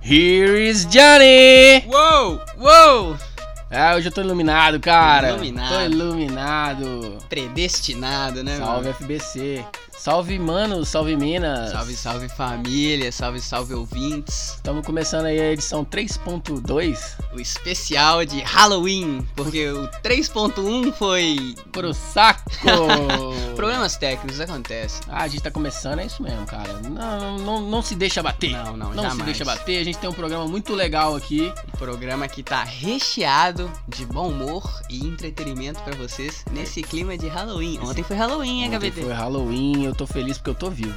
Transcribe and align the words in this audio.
Here 0.00 0.56
is 0.56 0.86
Johnny! 0.86 1.84
Uou, 1.86 2.40
uou! 2.56 3.18
Ah, 3.70 3.94
hoje 3.94 4.08
eu 4.08 4.12
tô 4.12 4.22
iluminado, 4.22 4.80
cara. 4.80 5.32
Iluminado. 5.32 5.68
Tô 5.68 5.80
iluminado. 5.82 7.18
Predestinado, 7.28 8.42
né, 8.42 8.56
Salve 8.56 8.88
mano? 8.88 8.96
FBC. 8.98 9.66
Salve, 9.92 10.38
mano. 10.38 10.82
Salve, 10.86 11.14
Minas. 11.14 11.72
Salve, 11.72 11.94
salve 11.94 12.28
família, 12.30 13.12
salve, 13.12 13.38
salve 13.38 13.74
ouvintes. 13.74 14.54
Estamos 14.54 14.86
começando 14.86 15.26
aí 15.26 15.38
a 15.38 15.52
edição 15.52 15.84
3.2 15.84 17.19
O 17.32 17.38
especial 17.40 18.24
de 18.24 18.40
Halloween, 18.40 19.24
porque 19.36 19.68
o 19.70 19.86
3.1 20.02 20.92
foi 20.92 21.54
pro 21.70 21.94
saco. 21.94 22.50
problemas 23.54 23.96
técnicos, 23.96 24.40
acontece. 24.40 25.00
Ah, 25.08 25.22
a 25.22 25.28
gente 25.28 25.42
tá 25.42 25.50
começando, 25.50 26.00
é 26.00 26.06
isso 26.06 26.22
mesmo, 26.22 26.44
cara. 26.46 26.72
Não, 26.82 27.38
não, 27.38 27.60
não 27.60 27.82
se 27.82 27.94
deixa 27.94 28.20
bater. 28.22 28.50
Não, 28.50 28.76
não, 28.76 28.88
Não 28.92 29.02
se 29.04 29.08
jamais. 29.10 29.24
deixa 29.26 29.44
bater. 29.44 29.80
A 29.80 29.84
gente 29.84 29.98
tem 29.98 30.10
um 30.10 30.12
programa 30.14 30.46
muito 30.48 30.74
legal 30.74 31.14
aqui. 31.14 31.52
O 31.72 31.76
programa 31.76 32.26
que 32.26 32.42
tá 32.42 32.64
recheado 32.64 33.70
de 33.86 34.04
bom 34.06 34.28
humor 34.28 34.68
e 34.88 35.06
entretenimento 35.06 35.80
pra 35.82 35.94
vocês 35.94 36.44
nesse 36.50 36.82
clima 36.82 37.16
de 37.16 37.28
Halloween. 37.28 37.78
Ontem 37.82 38.02
foi 38.02 38.16
Halloween, 38.16 38.62
hein, 38.64 38.74
Ontem 38.74 38.90
HBT? 38.90 39.02
foi 39.02 39.12
Halloween, 39.12 39.84
eu 39.84 39.94
tô 39.94 40.06
feliz 40.06 40.36
porque 40.36 40.50
eu 40.50 40.54
tô 40.54 40.68
vivo. 40.70 40.94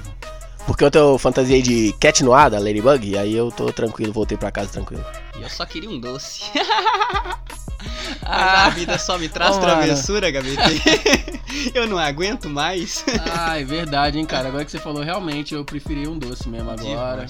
Porque 0.65 0.83
eu 0.83 0.89
tô 0.91 1.17
fantasiei 1.17 1.61
de 1.61 1.93
Cat 1.99 2.23
Noir, 2.23 2.49
da 2.49 2.57
Ladybug, 2.57 3.09
e 3.09 3.17
aí 3.17 3.33
eu 3.35 3.51
tô 3.51 3.71
tranquilo, 3.71 4.13
voltei 4.13 4.37
pra 4.37 4.49
casa 4.51 4.69
tranquilo. 4.69 5.03
E 5.37 5.41
eu 5.43 5.49
só 5.49 5.65
queria 5.65 5.89
um 5.89 5.99
doce. 5.99 6.43
Mas 8.21 8.31
Ah. 8.31 8.65
a 8.67 8.69
vida 8.69 8.97
só 8.97 9.17
me 9.17 9.27
traz 9.27 9.57
travessura, 9.57 10.27
HBT. 10.31 11.41
eu 11.75 11.85
não 11.87 11.97
aguento 11.97 12.49
mais. 12.49 13.03
Ah, 13.35 13.59
é 13.59 13.63
verdade, 13.65 14.17
hein, 14.17 14.25
cara. 14.25 14.47
Agora 14.47 14.63
que 14.63 14.71
você 14.71 14.79
falou, 14.79 15.03
realmente 15.03 15.53
eu 15.53 15.65
preferi 15.65 16.07
um 16.07 16.17
doce 16.17 16.47
mesmo 16.47 16.71
agora. 16.71 17.25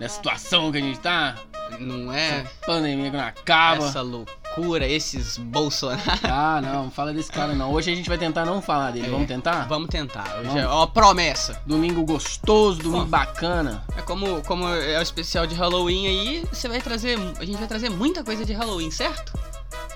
Nessa 0.00 0.16
situação 0.16 0.70
que 0.72 0.78
a 0.78 0.80
gente 0.80 0.98
tá, 0.98 1.36
Não 1.78 2.12
é 2.12 2.44
pandemia 2.64 3.10
que 3.10 3.16
não 3.16 3.24
acaba. 3.24 3.86
essa 3.86 4.00
loucura, 4.00 4.86
esses 4.86 5.36
Bolsonaro. 5.38 6.00
Ah, 6.24 6.60
não, 6.62 6.84
não 6.84 6.90
fala 6.90 7.12
desse 7.12 7.30
cara 7.30 7.54
não. 7.54 7.72
Hoje 7.72 7.92
a 7.92 7.94
gente 7.94 8.08
vai 8.08 8.18
tentar 8.18 8.44
não 8.44 8.62
falar 8.62 8.92
dele. 8.92 9.06
É. 9.06 9.10
Vamos 9.10 9.26
tentar? 9.26 9.66
Vamos 9.68 9.88
tentar. 9.88 10.36
Hoje 10.38 10.48
Vamos. 10.48 10.62
é 10.62 10.66
ó, 10.66 10.86
promessa. 10.86 11.60
Domingo 11.66 12.02
gostoso, 12.04 12.78
domingo 12.78 13.04
Bom. 13.04 13.10
bacana. 13.10 13.84
É 13.96 14.02
como, 14.02 14.42
como 14.42 14.68
é 14.68 14.98
o 14.98 15.02
especial 15.02 15.46
de 15.46 15.54
Halloween 15.54 16.06
aí, 16.06 16.44
você 16.52 16.68
vai 16.68 16.80
trazer. 16.80 17.18
A 17.38 17.44
gente 17.44 17.58
vai 17.58 17.66
trazer 17.66 17.90
muita 17.90 18.24
coisa 18.24 18.44
de 18.44 18.52
Halloween, 18.52 18.90
certo? 18.90 19.32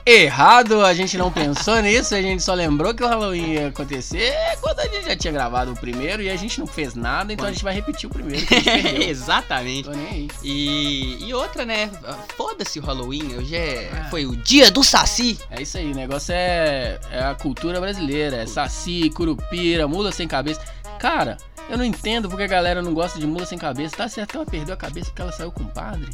Errado, 0.05 0.85
a 0.85 0.95
gente 0.95 1.17
não 1.19 1.31
pensou 1.31 1.79
nisso, 1.83 2.15
a 2.15 2.23
gente 2.23 2.43
só 2.43 2.55
lembrou 2.55 2.95
que 2.95 3.03
o 3.03 3.07
Halloween 3.07 3.53
ia 3.55 3.69
acontecer 3.69 4.35
quando 4.61 4.81
a 4.81 4.85
gente 4.89 5.05
já 5.07 5.17
tinha 5.17 5.33
gravado 5.33 5.73
o 5.73 5.77
primeiro 5.77 6.23
e 6.23 6.31
a 6.31 6.37
gente 6.37 6.59
não 6.59 6.67
fez 6.67 6.95
nada, 6.95 7.33
então 7.33 7.47
a 7.47 7.53
gente 7.53 7.63
vai 7.65 7.75
repetir 7.75 8.09
o 8.09 8.13
primeiro. 8.13 8.45
Que 8.47 8.55
a 8.55 8.59
gente 8.61 8.83
perdeu. 8.83 9.03
Exatamente. 9.09 9.85
Tô 9.85 9.93
nem 9.95 10.07
aí. 10.09 10.29
E, 10.43 11.25
e 11.29 11.35
outra, 11.35 11.65
né? 11.65 11.91
Foda-se 12.37 12.79
o 12.79 12.83
Halloween, 12.83 13.37
hoje 13.37 13.55
é, 13.57 13.91
Ah. 13.93 14.09
foi 14.11 14.27
o 14.27 14.35
dia 14.37 14.71
do 14.71 14.83
Saci. 14.83 15.39
É 15.51 15.63
isso 15.63 15.77
aí, 15.79 15.91
o 15.93 15.95
negócio 15.95 16.33
é, 16.35 16.99
é 17.11 17.23
a 17.23 17.35
cultura 17.35 17.81
brasileira, 17.81 18.37
é 18.37 18.47
saci, 18.47 19.11
curupira, 19.11 19.87
mula 19.87 20.11
sem 20.13 20.27
cabeça. 20.27 20.61
Cara, 20.99 21.39
eu 21.71 21.79
não 21.79 21.85
entendo 21.85 22.29
porque 22.29 22.43
a 22.45 22.47
galera 22.49 22.83
não 22.83 22.93
gosta 22.93 23.19
de 23.19 23.27
mula 23.27 23.47
sem 23.47 23.57
cabeça. 23.59 23.97
Tá 23.97 24.09
certo, 24.09 24.37
ela 24.37 24.47
perdeu 24.47 24.75
a 24.75 24.77
cabeça 24.77 25.07
porque 25.11 25.23
ela 25.23 25.33
saiu 25.33 25.53
com 25.53 25.63
o 25.63 25.67
padre. 25.67 26.09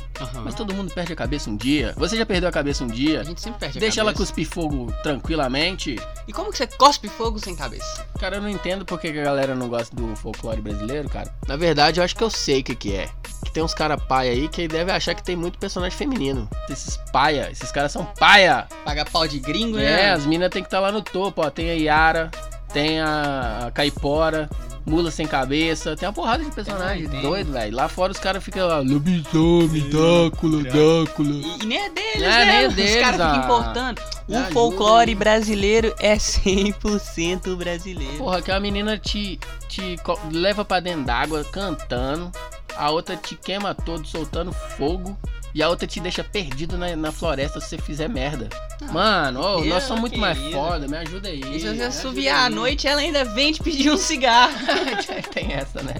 Mas 0.44 0.54
todo 0.54 0.74
mundo 0.74 0.92
perde 0.92 1.12
a 1.12 1.16
cabeça 1.16 1.48
um 1.50 1.56
dia. 1.56 1.94
Você 1.96 2.16
já 2.16 2.26
perdeu 2.26 2.48
a 2.48 2.52
cabeça 2.52 2.84
um 2.84 2.88
A 2.88 2.92
dia? 2.92 3.24
gente 3.24 3.40
sempre 3.40 3.58
perde 3.60 3.78
a 3.78 3.80
Deixa 3.80 4.00
ela 4.00 4.12
cabeça. 4.12 4.24
cuspir 4.32 4.46
fogo 4.48 4.92
tranquilamente. 5.02 5.96
E 6.26 6.32
como 6.32 6.50
que 6.50 6.58
você 6.58 6.66
cospe 6.66 7.08
fogo 7.08 7.38
sem 7.38 7.54
cabeça? 7.56 8.06
Cara, 8.18 8.36
eu 8.36 8.42
não 8.42 8.48
entendo 8.48 8.84
porque 8.84 9.12
que 9.12 9.18
a 9.18 9.24
galera 9.24 9.54
não 9.54 9.68
gosta 9.68 9.94
do 9.94 10.14
folclore 10.16 10.60
brasileiro, 10.60 11.08
cara. 11.08 11.32
Na 11.46 11.56
verdade, 11.56 12.00
eu 12.00 12.04
acho 12.04 12.14
que 12.16 12.22
eu 12.24 12.30
sei 12.30 12.60
o 12.60 12.64
que, 12.64 12.74
que 12.74 12.94
é. 12.94 13.08
Que 13.44 13.50
tem 13.52 13.62
uns 13.62 13.74
cara 13.74 13.96
paia 13.98 14.32
aí 14.32 14.48
que 14.48 14.66
deve 14.66 14.90
achar 14.92 15.14
que 15.14 15.22
tem 15.22 15.36
muito 15.36 15.58
personagem 15.58 15.96
feminino. 15.96 16.48
Esses 16.70 16.96
paia, 17.12 17.50
esses 17.50 17.70
caras 17.70 17.92
são 17.92 18.04
paia. 18.18 18.66
Pagar 18.84 19.08
pau 19.10 19.26
de 19.26 19.38
gringo, 19.38 19.78
É, 19.78 19.82
né? 19.82 20.12
as 20.12 20.24
minas 20.26 20.50
tem 20.50 20.62
que 20.62 20.66
estar 20.68 20.80
lá 20.80 20.90
no 20.92 21.02
topo, 21.02 21.42
ó. 21.44 21.50
Tem 21.50 21.70
a 21.70 21.74
Yara, 21.74 22.30
tem 22.72 23.00
a, 23.00 23.66
a 23.66 23.70
Caipora, 23.70 24.48
Mula 24.86 25.10
Sem 25.10 25.26
Cabeça, 25.26 25.96
tem 25.96 26.08
uma 26.08 26.12
porrada 26.12 26.44
de 26.44 26.50
personagem 26.52 27.08
Tem, 27.08 27.20
doido, 27.20 27.52
velho. 27.52 27.74
Lá 27.74 27.88
fora 27.88 28.12
os 28.12 28.18
caras 28.18 28.42
ficam 28.42 28.68
lá, 28.68 28.78
lobisomem, 28.78 29.82
Drácula, 29.90 30.62
Drácula. 30.62 31.28
E, 31.34 31.62
e 31.62 31.66
nem 31.66 31.78
é 31.78 31.90
deles, 31.90 32.22
É, 32.22 32.28
né? 32.28 32.44
nem 32.44 32.64
é 32.64 32.68
Os 32.68 32.74
deles, 32.74 32.94
caras 32.96 33.12
ficam 33.16 33.32
ah. 33.32 33.44
importando. 33.44 34.02
O 34.28 34.34
ajuda 34.34 34.50
folclore 34.52 35.14
brasileiro 35.14 35.92
é 35.98 36.14
100% 36.16 37.56
brasileiro. 37.56 38.16
Porra, 38.18 38.40
que 38.40 38.50
a 38.52 38.60
menina 38.60 38.96
te, 38.96 39.38
te 39.68 39.96
leva 40.30 40.64
pra 40.64 40.78
dentro 40.80 41.02
d'água 41.04 41.44
cantando, 41.44 42.30
a 42.76 42.90
outra 42.90 43.16
te 43.16 43.34
queima 43.34 43.74
todo 43.74 44.06
soltando 44.06 44.52
fogo. 44.52 45.16
E 45.56 45.62
a 45.62 45.70
outra 45.70 45.86
te 45.86 45.98
deixa 46.00 46.22
perdido 46.22 46.76
na, 46.76 46.94
na 46.94 47.10
floresta 47.10 47.58
se 47.60 47.68
você 47.70 47.78
fizer 47.78 48.08
merda. 48.10 48.46
Ah, 48.82 48.92
Mano, 48.92 49.62
que 49.62 49.68
nós 49.70 49.84
somos 49.84 50.02
muito 50.02 50.18
mais 50.18 50.36
querido. 50.36 50.54
foda, 50.54 50.86
me 50.86 50.98
ajuda 50.98 51.28
aí. 51.30 51.40
E 51.40 51.58
se 51.60 51.74
você 51.74 51.82
assoviar 51.84 52.44
à 52.44 52.50
noite, 52.50 52.86
ela 52.86 53.00
ainda 53.00 53.24
vem 53.24 53.52
te 53.54 53.62
pedir 53.62 53.90
um 53.90 53.96
cigarro. 53.96 54.52
Tem 55.32 55.54
essa, 55.54 55.82
né? 55.82 55.94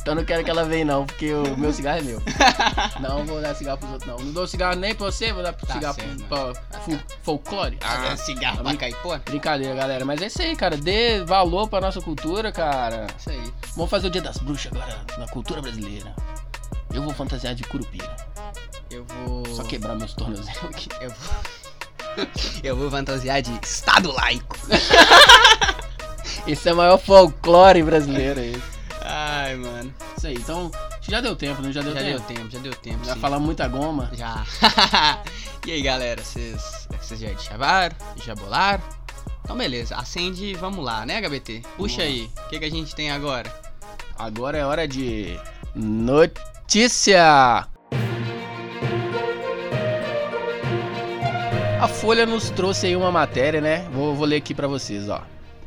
Então 0.00 0.12
eu 0.14 0.18
não 0.18 0.24
quero 0.24 0.44
que 0.44 0.50
ela 0.50 0.64
venha, 0.64 0.84
não, 0.84 1.04
porque 1.04 1.32
o 1.34 1.56
meu 1.58 1.72
cigarro 1.72 1.98
é 1.98 2.02
meu. 2.02 2.22
Não 3.02 3.26
vou 3.26 3.40
dar 3.42 3.56
cigarro 3.56 3.78
pros 3.78 3.90
outros, 3.92 4.08
não. 4.10 4.18
Não 4.24 4.32
dou 4.32 4.46
cigarro 4.46 4.76
nem 4.76 4.94
pra 4.94 5.06
você, 5.06 5.32
vou 5.32 5.42
dar 5.42 5.52
Tá 5.52 5.74
cigarro 5.74 5.94
certo, 5.94 6.24
pra, 6.24 6.52
pra 6.52 6.80
fu- 6.80 6.98
folclore. 7.24 7.76
Ah, 7.82 8.12
Ah, 8.12 8.16
cigarro 8.16 8.62
pra 8.62 8.76
caipora? 8.76 9.20
brincadeira, 9.24 9.74
galera. 9.74 10.04
Mas 10.04 10.22
é 10.22 10.26
isso 10.28 10.40
aí, 10.40 10.54
cara. 10.54 10.76
Dê 10.76 11.24
valor 11.24 11.68
pra 11.68 11.80
nossa 11.80 12.00
cultura, 12.00 12.52
cara. 12.52 13.08
Isso 13.18 13.30
aí. 13.30 13.52
Vamos 13.74 13.90
fazer 13.90 14.06
o 14.06 14.10
Dia 14.10 14.22
das 14.22 14.38
Bruxas 14.38 14.70
agora, 14.72 14.96
na 15.18 15.26
cultura 15.26 15.60
brasileira. 15.60 16.14
Eu 16.96 17.02
vou 17.02 17.12
fantasiar 17.12 17.54
de 17.54 17.62
curupira. 17.62 18.16
Eu 18.90 19.04
vou. 19.04 19.44
Só 19.54 19.62
quebrar 19.64 19.94
meus 19.96 20.14
tornozelos 20.14 20.64
aqui. 20.64 20.88
Eu 20.98 21.10
vou. 21.10 22.26
Eu 22.64 22.74
vou 22.74 22.90
fantasiar 22.90 23.42
de 23.42 23.52
Estado 23.62 24.10
laico. 24.10 24.56
Esse 26.48 26.70
é 26.70 26.72
o 26.72 26.76
maior 26.76 26.96
folclore 26.96 27.82
brasileiro 27.82 28.40
aí. 28.40 28.62
Ai, 29.02 29.56
mano. 29.56 29.94
Isso 30.16 30.26
aí, 30.26 30.36
então, 30.36 30.72
já 31.02 31.20
deu 31.20 31.36
tempo, 31.36 31.60
não 31.60 31.70
já 31.70 31.82
deu 31.82 31.92
já 31.92 32.00
tempo? 32.00 32.18
deu 32.18 32.20
tempo, 32.20 32.50
já 32.50 32.58
deu 32.60 32.74
tempo. 32.74 33.04
Já 33.04 33.12
sim. 33.12 33.20
falamos 33.20 33.44
muita 33.44 33.68
goma. 33.68 34.10
Já. 34.14 34.46
e 35.66 35.72
aí, 35.72 35.82
galera, 35.82 36.24
vocês 36.24 36.88
já 37.10 37.36
chavaram? 37.36 37.94
Já 38.24 38.34
bolaram? 38.34 38.82
Então, 39.44 39.54
beleza. 39.54 39.96
Acende 39.96 40.46
e 40.46 40.54
vamos 40.54 40.82
lá, 40.82 41.04
né, 41.04 41.20
HBT? 41.20 41.62
Puxa 41.76 42.00
aí. 42.00 42.30
O 42.46 42.48
que, 42.48 42.58
que 42.58 42.64
a 42.64 42.70
gente 42.70 42.94
tem 42.94 43.10
agora? 43.10 43.54
Agora 44.18 44.56
é 44.56 44.64
hora 44.64 44.88
de 44.88 45.38
notícia. 46.66 47.68
A 51.80 51.88
Folha 51.88 52.26
nos 52.26 52.50
trouxe 52.50 52.88
aí 52.88 52.96
uma 52.96 53.12
matéria, 53.12 53.60
né? 53.60 53.88
Vou, 53.92 54.16
vou 54.16 54.26
ler 54.26 54.36
aqui 54.36 54.52
pra 54.52 54.66
vocês, 54.66 55.08
ó. 55.08 55.22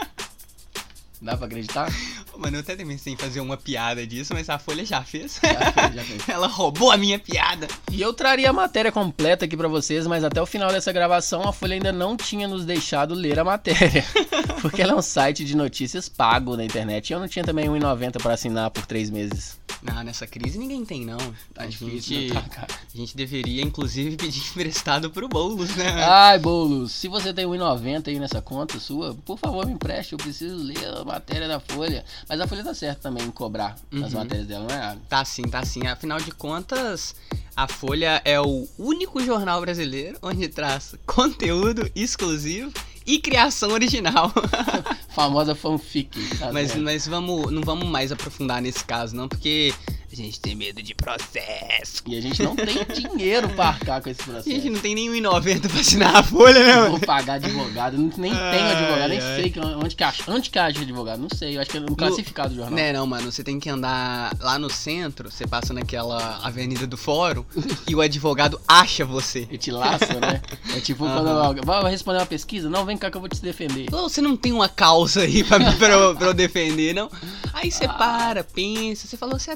Dá 1.21 1.35
pra 1.37 1.47
acreditar? 1.47 1.89
Mano, 2.37 2.57
eu 2.57 2.61
até 2.61 2.75
pensei 2.75 3.13
em 3.13 3.17
fazer 3.17 3.39
uma 3.39 3.55
piada 3.57 4.05
disso, 4.05 4.33
mas 4.33 4.49
a 4.49 4.57
Folha 4.57 4.85
já 4.85 5.03
fez. 5.03 5.39
Já 5.41 5.71
fez, 5.71 5.95
já 5.95 6.03
fez. 6.03 6.27
Ela 6.29 6.47
roubou 6.47 6.91
a 6.91 6.97
minha 6.97 7.19
piada. 7.19 7.67
E 7.91 8.01
eu 8.01 8.13
traria 8.13 8.49
a 8.49 8.53
matéria 8.53 8.91
completa 8.91 9.45
aqui 9.45 9.55
pra 9.55 9.67
vocês, 9.67 10.07
mas 10.07 10.23
até 10.23 10.41
o 10.41 10.45
final 10.45 10.71
dessa 10.71 10.91
gravação 10.91 11.47
a 11.47 11.53
Folha 11.53 11.75
ainda 11.75 11.91
não 11.91 12.17
tinha 12.17 12.47
nos 12.47 12.65
deixado 12.65 13.13
ler 13.13 13.39
a 13.39 13.43
matéria. 13.43 14.03
Porque 14.61 14.81
ela 14.81 14.93
é 14.93 14.95
um 14.95 15.01
site 15.01 15.45
de 15.45 15.55
notícias 15.55 16.09
pago 16.09 16.57
na 16.57 16.63
internet 16.63 17.09
e 17.09 17.13
eu 17.13 17.19
não 17.19 17.27
tinha 17.27 17.45
também 17.45 17.69
R$1,90 17.69 18.21
pra 18.21 18.33
assinar 18.33 18.71
por 18.71 18.85
três 18.85 19.09
meses. 19.09 19.57
Não, 19.81 20.01
nessa 20.01 20.25
crise 20.25 20.57
ninguém 20.57 20.85
tem, 20.85 21.05
não. 21.05 21.17
Tá 21.53 21.63
a, 21.63 21.65
difícil, 21.65 21.99
gente, 22.21 22.33
não 22.33 22.41
tá, 22.41 22.49
cara? 22.49 22.67
a 22.71 22.97
gente 22.97 23.17
deveria, 23.17 23.61
inclusive, 23.61 24.15
pedir 24.15 24.39
emprestado 24.39 25.11
pro 25.11 25.27
Boulos, 25.27 25.75
né? 25.75 26.03
Ai, 26.05 26.39
Boulos, 26.39 26.93
se 26.93 27.09
você 27.09 27.33
tem 27.33 27.45
R$1,90 27.45 28.07
aí 28.07 28.19
nessa 28.19 28.41
conta 28.41 28.79
sua, 28.79 29.13
por 29.25 29.37
favor 29.37 29.65
me 29.65 29.73
empreste, 29.73 30.13
eu 30.13 30.17
preciso 30.17 30.55
ler 30.55 30.85
a 30.87 31.03
matéria 31.03 31.47
da 31.47 31.59
Folha. 31.59 32.05
Mas 32.27 32.39
a 32.39 32.47
Folha 32.47 32.63
tá 32.63 32.73
certa 32.73 33.01
também 33.03 33.25
em 33.25 33.31
cobrar 33.31 33.75
as 33.91 34.13
Uhum. 34.13 34.19
matérias 34.19 34.47
dela, 34.47 34.65
não 34.69 34.75
é? 34.75 34.97
Tá 35.09 35.23
sim, 35.25 35.43
tá 35.43 35.63
sim. 35.65 35.85
Afinal 35.87 36.19
de 36.19 36.31
contas, 36.31 37.15
a 37.55 37.67
Folha 37.67 38.21
é 38.25 38.39
o 38.39 38.67
único 38.77 39.23
jornal 39.23 39.59
brasileiro 39.61 40.17
onde 40.21 40.47
traz 40.47 40.95
conteúdo 41.05 41.89
exclusivo 41.95 42.71
e 43.05 43.19
criação 43.19 43.71
original. 43.71 44.31
Famosa 45.13 45.53
fanfic. 45.53 46.09
Tá 46.39 46.51
mas, 46.51 46.75
mas 46.75 47.05
vamos, 47.07 47.51
não 47.51 47.61
vamos 47.61 47.85
mais 47.87 48.11
aprofundar 48.11 48.61
nesse 48.61 48.83
caso, 48.83 49.15
não, 49.15 49.27
porque 49.27 49.73
a 50.13 50.15
gente 50.15 50.39
tem 50.39 50.55
medo 50.55 50.81
de 50.81 50.93
processo. 50.95 52.03
E 52.05 52.17
a 52.17 52.21
gente 52.21 52.41
não 52.43 52.55
tem 52.55 52.67
dinheiro 52.93 53.49
pra 53.49 53.67
arcar 53.69 54.01
com 54.01 54.09
esse 54.09 54.21
A 54.21 54.25
processo. 54.25 54.49
gente 54.49 54.69
não 54.69 54.79
tem 54.79 54.95
nem 54.95 55.09
1,90 55.09 55.69
pra 55.69 55.79
assinar 55.79 56.15
a 56.15 56.23
folha, 56.23 56.63
né, 56.63 56.73
Vou 56.81 56.91
mano? 56.91 56.99
pagar 57.05 57.33
advogado, 57.35 57.97
não- 57.97 58.11
nem 58.17 58.31
Ai, 58.31 58.57
tenho 58.57 58.69
advogado, 58.69 59.09
nem 59.09 59.19
ai. 59.19 59.41
sei 59.41 59.49
que- 59.49 59.59
onde 59.59 59.95
que 59.95 60.03
acha, 60.03 60.23
onde 60.31 60.49
que 60.49 60.59
acha 60.59 60.79
advogado, 60.81 61.19
não 61.19 61.29
sei, 61.35 61.57
eu 61.57 61.61
acho 61.61 61.69
que 61.71 61.77
é 61.77 61.79
no 61.79 61.95
classificado 61.95 62.49
do 62.49 62.55
jornal. 62.55 62.73
Né, 62.75 62.93
não, 62.93 63.05
mano, 63.07 63.31
você 63.31 63.43
tem 63.43 63.59
que 63.59 63.69
andar 63.69 64.35
lá 64.39 64.57
no 64.59 64.69
centro, 64.69 65.31
você 65.31 65.47
passa 65.47 65.73
naquela 65.73 66.39
avenida 66.43 66.85
do 66.85 66.97
fórum 66.97 67.43
e 67.89 67.95
o 67.95 68.01
advogado 68.01 68.59
acha 68.67 69.03
você. 69.05 69.47
E 69.49 69.57
te 69.57 69.71
laça, 69.71 70.13
né? 70.19 70.41
É 70.75 70.79
tipo 70.79 71.05
quando 71.05 71.27
Aham. 71.27 71.45
alguém 71.47 71.63
vai 71.63 71.91
responder 71.91 72.19
uma 72.19 72.25
pesquisa, 72.25 72.69
não, 72.69 72.85
vem 72.85 72.97
cá 72.97 73.09
que 73.09 73.17
eu 73.17 73.21
vou 73.21 73.29
te 73.29 73.41
defender. 73.41 73.93
Ô, 73.93 74.03
Você 74.09 74.21
não 74.21 74.35
tem 74.37 74.51
uma 74.51 74.69
causa 74.69 75.21
aí 75.21 75.43
pra, 75.43 75.59
pra, 75.73 75.89
eu, 75.89 76.15
pra 76.15 76.27
eu 76.27 76.33
defender, 76.33 76.93
não? 76.93 77.09
Aí 77.53 77.71
você 77.71 77.85
Ah. 77.85 77.93
para, 77.93 78.43
pensa, 78.43 79.07
você 79.07 79.17
falou, 79.17 79.39
você 79.39 79.51
é 79.51 79.55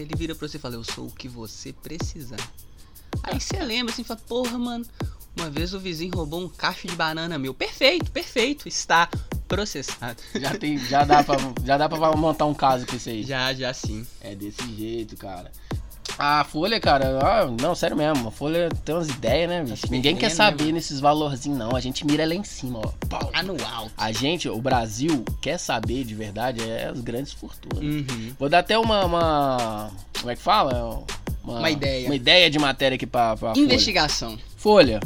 Ele 0.00 0.14
vira 0.16 0.34
pra 0.34 0.46
você 0.46 0.56
e 0.56 0.60
fala, 0.60 0.74
eu 0.74 0.84
sou 0.84 1.06
o 1.06 1.10
que 1.10 1.28
você 1.28 1.72
precisar. 1.72 2.36
Aí 3.22 3.40
você 3.40 3.60
lembra 3.60 3.92
assim, 3.92 4.04
fala, 4.04 4.20
porra, 4.26 4.58
mano, 4.58 4.86
uma 5.36 5.48
vez 5.48 5.72
o 5.72 5.80
vizinho 5.80 6.14
roubou 6.14 6.40
um 6.40 6.48
cacho 6.48 6.86
de 6.86 6.94
banana 6.94 7.38
meu. 7.38 7.54
Perfeito, 7.54 8.10
perfeito, 8.10 8.68
está 8.68 9.08
processado. 9.48 10.22
Já, 10.34 10.54
tem, 10.56 10.78
já, 10.78 11.04
dá 11.04 11.22
pra, 11.22 11.36
já 11.64 11.76
dá 11.76 11.88
pra 11.88 12.16
montar 12.16 12.46
um 12.46 12.54
caso 12.54 12.86
com 12.86 12.96
isso 12.96 13.08
aí. 13.08 13.22
Já, 13.24 13.52
já 13.54 13.72
sim. 13.72 14.06
É 14.20 14.34
desse 14.34 14.62
jeito, 14.74 15.16
cara. 15.16 15.50
A 16.18 16.44
Folha, 16.44 16.78
cara, 16.78 17.18
ah, 17.22 17.46
não, 17.60 17.74
sério 17.74 17.96
mesmo, 17.96 18.28
a 18.28 18.30
Folha 18.30 18.68
tem 18.84 18.94
umas 18.94 19.08
ideias, 19.08 19.48
né, 19.48 19.64
bicho? 19.64 19.86
Ninguém 19.90 20.14
quer 20.14 20.28
né, 20.28 20.34
saber 20.34 20.64
mano? 20.64 20.74
nesses 20.74 21.00
valorzinhos, 21.00 21.58
não. 21.58 21.74
A 21.74 21.80
gente 21.80 22.06
mira 22.06 22.26
lá 22.26 22.34
em 22.34 22.44
cima, 22.44 22.80
ó. 22.84 22.92
Pau. 23.08 23.30
Anual. 23.32 23.88
A 23.96 24.12
gente, 24.12 24.48
o 24.48 24.60
Brasil, 24.60 25.24
quer 25.40 25.58
saber 25.58 26.04
de 26.04 26.14
verdade 26.14 26.62
é 26.62 26.88
as 26.88 27.00
grandes 27.00 27.32
fortunas. 27.32 27.82
Uhum. 27.82 28.32
Vou 28.38 28.48
dar 28.48 28.58
até 28.60 28.78
uma, 28.78 29.04
uma- 29.04 29.90
Como 30.18 30.30
é 30.30 30.36
que 30.36 30.42
fala? 30.42 31.02
Uma 31.42 31.70
ideia. 31.70 32.06
Uma 32.06 32.14
ideia 32.14 32.48
de 32.50 32.58
matéria 32.58 32.94
aqui 32.96 33.06
pra, 33.06 33.36
pra 33.36 33.54
Folha. 33.54 33.64
Investigação. 33.64 34.38
Folha, 34.56 35.00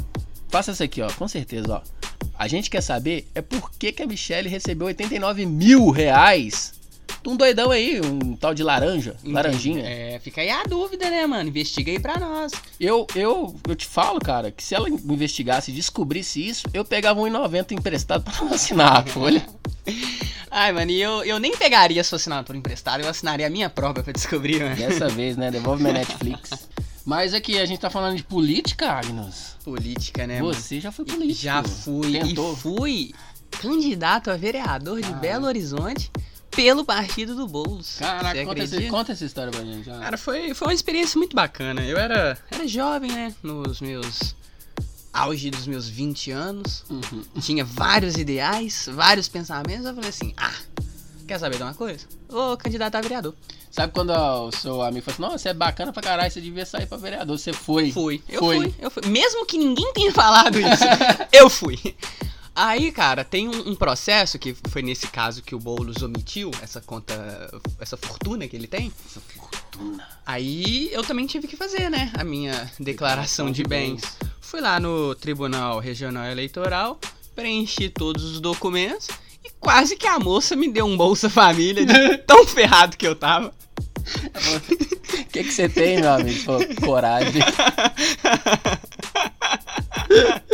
faça 0.49 0.73
isso 0.73 0.83
aqui, 0.83 1.01
ó, 1.01 1.11
com 1.13 1.27
certeza, 1.27 1.77
ó. 1.77 1.97
A 2.39 2.47
gente 2.49 2.69
quer 2.69 2.83
saber 2.83 3.27
é 3.35 3.41
por 3.41 3.71
que, 3.79 3.91
que 3.93 4.03
a 4.03 4.07
Michelle 4.07 4.49
recebeu 4.49 4.89
89 4.89 5.47
mil 5.47 5.89
reais 5.91 6.75
um 7.27 7.37
doidão 7.37 7.71
aí, 7.71 8.01
um 8.01 8.37
tal 8.37 8.55
de 8.55 8.63
laranja, 8.63 9.17
laranjinha. 9.25 9.83
É, 9.85 10.19
fica 10.21 10.41
aí 10.41 10.51
a 10.51 10.63
dúvida, 10.65 11.11
né, 11.11 11.27
mano? 11.27 11.49
Investiga 11.49 11.91
aí 11.91 11.99
pra 11.99 12.19
nós. 12.19 12.53
Eu, 12.81 13.07
eu, 13.15 13.55
eu 13.69 13.75
te 13.75 13.87
falo, 13.87 14.19
cara, 14.21 14.51
que 14.51 14.63
se 14.63 14.75
ela 14.75 14.89
investigasse 14.89 15.71
e 15.71 15.75
descobrisse 15.75 16.47
isso, 16.47 16.67
eu 16.73 16.85
pegava 16.85 17.21
1,90 17.21 17.73
emprestado 17.73 18.23
pra 18.23 18.35
não 18.45 18.53
assinar 18.53 18.99
a 18.99 19.07
folha. 19.07 19.45
Ai, 20.51 20.73
mano, 20.73 20.91
e 20.91 21.01
eu, 21.03 21.25
eu 21.25 21.39
nem 21.39 21.57
pegaria 21.57 22.03
sua 22.05 22.17
assinatura 22.17 22.57
emprestada, 22.57 23.03
eu 23.03 23.09
assinaria 23.11 23.47
a 23.47 23.51
minha 23.51 23.69
própria 23.69 24.03
pra 24.03 24.13
descobrir, 24.13 24.61
mano. 24.63 24.77
Dessa 24.77 25.09
vez, 25.11 25.37
né? 25.37 25.51
Devolve 25.51 25.83
minha 25.83 25.93
Netflix. 25.95 26.51
Mas 27.05 27.35
aqui, 27.35 27.59
a 27.59 27.67
gente 27.67 27.79
tá 27.79 27.91
falando 27.91 28.17
de 28.17 28.23
política, 28.25 28.91
Agnes. 28.91 29.55
Política, 29.65 30.27
né, 30.27 30.41
mano? 30.41 30.55
Você 30.55 30.81
já 30.81 30.91
foi 30.91 31.05
político. 31.05 31.41
Já 31.43 31.63
fui 31.63 32.13
Tentou. 32.13 32.53
e 32.53 32.57
fui 32.57 33.15
candidato 33.61 34.31
a 34.31 34.37
vereador 34.37 35.01
de 35.01 35.09
Ah. 35.09 35.13
Belo 35.13 35.47
Horizonte 35.47 36.11
pelo 36.57 36.85
partido 36.85 37.37
do 37.37 37.47
Boulos. 37.47 37.97
Caraca, 37.99 38.45
conta, 38.45 38.63
conta 38.91 39.13
essa 39.13 39.25
história 39.25 39.53
pra 39.53 39.63
gente. 39.63 39.85
já. 39.85 39.99
Cara, 39.99 40.19
foi, 40.19 40.55
foi 40.55 40.69
uma 40.69 40.75
experiência 40.75 41.19
muito 41.19 41.37
bacana. 41.37 41.83
Eu 41.85 41.99
era, 41.99 42.37
era 42.51 42.67
jovem, 42.67 43.13
né? 43.13 43.35
Nos 43.43 43.81
meus. 43.81 44.35
auge 45.13 45.51
dos 45.51 45.67
meus 45.67 45.89
20 45.89 46.31
anos. 46.31 46.85
Uhum. 46.91 47.23
Tinha 47.41 47.65
vários 47.65 48.17
ideais, 48.17 48.89
vários 48.93 49.29
pensamentos. 49.29 49.85
Eu 49.87 49.95
falei 49.95 50.11
assim: 50.11 50.33
ah, 50.37 50.55
quer 51.29 51.39
saber 51.39 51.59
de 51.59 51.63
uma 51.63 51.75
coisa? 51.75 52.07
Vou 52.29 52.57
candidato 52.57 52.97
a 52.97 53.01
vereador. 53.01 53.35
Sabe 53.71 53.93
quando 53.93 54.11
o 54.11 54.51
seu 54.53 54.81
amigo 54.81 55.05
falou 55.05 55.15
assim, 55.15 55.23
não, 55.35 55.39
você 55.39 55.49
é 55.51 55.55
bacana 55.55 55.93
pra 55.93 56.03
caralho, 56.03 56.31
você 56.33 56.41
devia 56.41 56.65
sair 56.65 56.87
pra 56.87 56.97
vereador. 56.97 57.39
Você 57.39 57.53
foi. 57.53 57.93
Fui. 57.93 58.23
Eu 58.27 58.41
Foi. 58.41 58.57
fui. 58.57 58.75
Eu 58.79 58.91
fui. 58.91 59.03
Mesmo 59.07 59.45
que 59.45 59.59
ninguém 59.59 59.93
tenha 59.93 60.11
falado 60.15 60.59
isso, 60.59 60.85
eu 61.31 61.51
fui. 61.51 61.79
Aí, 62.57 62.91
cara, 62.91 63.23
tem 63.23 63.51
um, 63.51 63.73
um 63.73 63.75
processo 63.75 64.39
que 64.39 64.57
foi 64.71 64.81
nesse 64.81 65.09
caso 65.09 65.43
que 65.43 65.55
o 65.55 65.59
Boulos 65.59 66.01
omitiu 66.01 66.51
essa 66.63 66.81
conta, 66.81 67.15
essa 67.79 67.99
fortuna 67.99 68.49
que 68.49 68.57
ele 68.57 68.67
tem. 68.67 68.91
Essa 69.05 69.21
fortuna. 69.21 70.09
Aí 70.25 70.89
eu 70.91 71.03
também 71.03 71.27
tive 71.27 71.47
que 71.47 71.55
fazer, 71.55 71.91
né? 71.91 72.11
A 72.15 72.25
minha 72.25 72.73
declaração 72.81 73.53
de 73.53 73.63
bens. 73.63 74.01
Fui 74.41 74.63
lá 74.63 74.81
no 74.81 75.15
Tribunal 75.15 75.79
Regional 75.81 76.25
Eleitoral, 76.25 76.99
preenchi 77.35 77.91
todos 77.91 78.25
os 78.25 78.41
documentos 78.41 79.09
e 79.45 79.51
quase 79.61 79.95
que 79.95 80.07
a 80.07 80.19
moça 80.19 80.57
me 80.57 80.73
deu 80.73 80.87
um 80.87 80.97
Bolsa 80.97 81.29
Família 81.29 81.85
de 81.85 82.17
tão 82.25 82.47
ferrado 82.47 82.97
que 82.97 83.07
eu 83.07 83.15
tava. 83.15 83.53
O 84.49 85.25
que, 85.27 85.45
que 85.45 85.53
você 85.53 85.69
tem, 85.69 86.01
meu 86.01 86.11
amigo? 86.11 86.53
Coragem. 86.83 87.43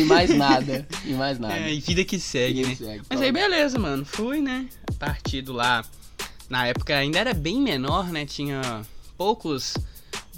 E 0.00 0.04
mais 0.04 0.30
nada. 0.34 0.86
E 1.04 1.12
mais 1.12 1.38
nada. 1.38 1.56
É, 1.56 1.72
e 1.72 1.80
vida 1.80 2.04
que 2.04 2.18
segue, 2.18 2.66
né? 2.66 2.74
Segue, 2.74 3.02
Mas 3.08 3.20
aí 3.20 3.32
beleza, 3.32 3.78
mano. 3.78 4.04
Fui, 4.04 4.40
né? 4.40 4.68
Partido 4.98 5.52
lá. 5.52 5.84
Na 6.48 6.66
época 6.66 6.96
ainda 6.96 7.18
era 7.18 7.34
bem 7.34 7.60
menor, 7.60 8.10
né? 8.10 8.24
Tinha 8.24 8.82
poucos 9.16 9.74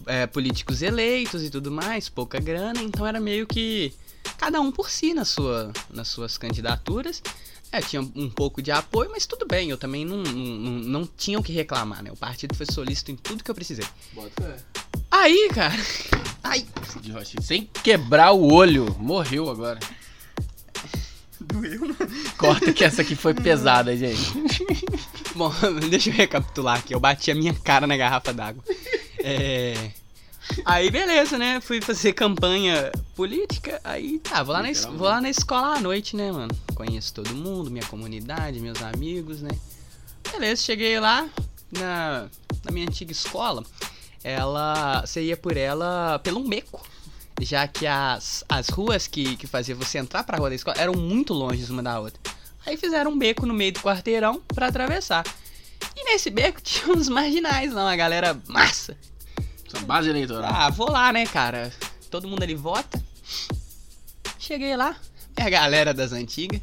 é, 0.07 0.27
políticos 0.27 0.83
eleitos 0.83 1.43
e 1.43 1.51
tudo 1.51 1.71
mais, 1.71 2.09
pouca 2.09 2.39
grana, 2.39 2.83
então 2.83 3.07
era 3.07 3.21
meio 3.21 3.47
que 3.47 3.93
cada 4.37 4.61
um 4.61 4.71
por 4.71 4.91
si 4.91 5.13
na 5.13 5.25
sua, 5.25 5.73
nas 5.91 6.09
suas 6.09 6.39
candidaturas. 6.39 7.23
É, 7.71 7.81
tinha 7.81 8.01
um 8.01 8.31
pouco 8.31 8.63
de 8.63 8.71
apoio, 8.71 9.11
mas 9.11 9.27
tudo 9.27 9.47
bem, 9.47 9.69
eu 9.69 9.77
também 9.77 10.05
não, 10.05 10.19
não, 10.19 10.33
não, 10.33 10.73
não 10.73 11.07
tinha 11.07 11.39
o 11.39 11.43
que 11.43 11.53
reclamar, 11.53 12.03
né? 12.03 12.11
O 12.11 12.17
partido 12.17 12.55
foi 12.55 12.67
solícito 12.67 13.11
em 13.11 13.17
tudo 13.17 13.45
que 13.45 13.51
eu 13.51 13.55
precisei. 13.55 13.85
Bota 14.15 14.31
fé. 14.43 14.57
Aí, 15.11 15.49
cara. 15.55 15.75
Ai. 16.43 16.67
Sem 17.43 17.69
quebrar 17.83 18.33
o 18.33 18.53
olho. 18.53 18.97
Morreu 18.99 19.51
agora. 19.51 19.79
doeu. 21.41 21.95
Corta 22.39 22.73
que 22.73 22.85
essa 22.85 23.03
aqui 23.03 23.15
foi 23.15 23.35
pesada, 23.35 23.95
gente. 23.97 24.33
Bom, 25.35 25.53
deixa 25.91 26.11
eu 26.11 26.15
recapitular 26.15 26.79
aqui. 26.79 26.95
Eu 26.95 27.01
bati 27.01 27.31
a 27.31 27.35
minha 27.35 27.55
cara 27.55 27.87
na 27.87 27.97
garrafa 27.97 28.33
d'água. 28.33 28.63
É. 29.19 29.91
Aí, 30.65 30.91
beleza, 30.91 31.39
né? 31.39 31.61
Fui 31.61 31.81
fazer 31.81 32.13
campanha 32.13 32.91
política. 33.15 33.81
Aí, 33.85 34.19
tá, 34.19 34.43
vou 34.43 34.55
lá, 34.55 34.63
na, 34.63 34.73
vou 34.91 35.09
lá 35.09 35.21
na 35.21 35.31
escola 35.31 35.77
à 35.77 35.81
noite, 35.81 36.17
né, 36.17 36.31
mano? 36.31 36.55
Conheço 36.75 37.15
todo 37.15 37.35
mundo, 37.35 37.71
minha 37.71 37.85
comunidade, 37.87 38.61
meus 38.61 38.83
amigos, 38.83 39.41
né? 39.41 39.51
Beleza, 40.31 40.63
cheguei 40.63 40.99
lá 41.01 41.29
na, 41.71 42.29
na 42.65 42.71
minha 42.71 42.87
antiga 42.87 43.13
escola. 43.13 43.65
Ela. 44.23 45.03
Você 45.07 45.23
ia 45.23 45.37
por 45.37 45.57
ela 45.57 46.19
pelo 46.19 46.47
beco. 46.47 46.85
Já 47.41 47.69
que 47.69 47.87
as, 47.87 48.45
as 48.49 48.69
ruas 48.69 49.07
que, 49.07 49.37
que 49.37 49.47
fazia 49.47 49.75
você 49.75 49.99
entrar 49.99 50.25
pra 50.25 50.39
rua 50.39 50.49
da 50.49 50.57
escola 50.57 50.77
eram 50.79 50.95
muito 50.95 51.33
longe 51.33 51.71
uma 51.71 51.83
da 51.83 52.01
outra. 52.01 52.21
Aí 52.67 52.77
fizeram 52.77 53.13
um 53.13 53.19
beco 53.19 53.47
no 53.47 53.55
meio 53.55 53.73
do 53.73 53.81
quarteirão 53.81 54.43
pra 54.49 54.67
atravessar. 54.67 55.25
E 55.97 56.05
nesse 56.05 56.31
beco 56.31 56.61
tinha 56.63 56.95
uns 56.95 57.09
marginais 57.09 57.73
lá, 57.73 57.85
uma 57.85 57.97
galera 57.97 58.41
massa. 58.49 58.97
Base 59.87 60.09
eleitoral. 60.09 60.51
Ah, 60.53 60.71
vou 60.71 60.91
lá, 60.91 61.13
né, 61.13 61.27
cara? 61.27 61.73
Todo 62.11 62.29
mundo 62.29 62.43
ali 62.43 62.55
vota. 62.55 63.03
Cheguei 64.39 64.77
lá, 64.77 64.97
minha 65.37 65.51
galera 65.51 65.93
das 65.93 66.13
antigas. 66.13 66.61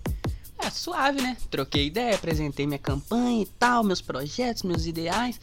É, 0.58 0.70
suave, 0.70 1.22
né? 1.22 1.38
Troquei 1.52 1.88
ideia, 1.88 2.16
apresentei 2.16 2.66
minha 2.66 2.80
campanha 2.80 3.44
e 3.44 3.46
tal, 3.46 3.84
meus 3.84 4.02
projetos, 4.02 4.64
meus 4.64 4.86
ideais. 4.86 5.40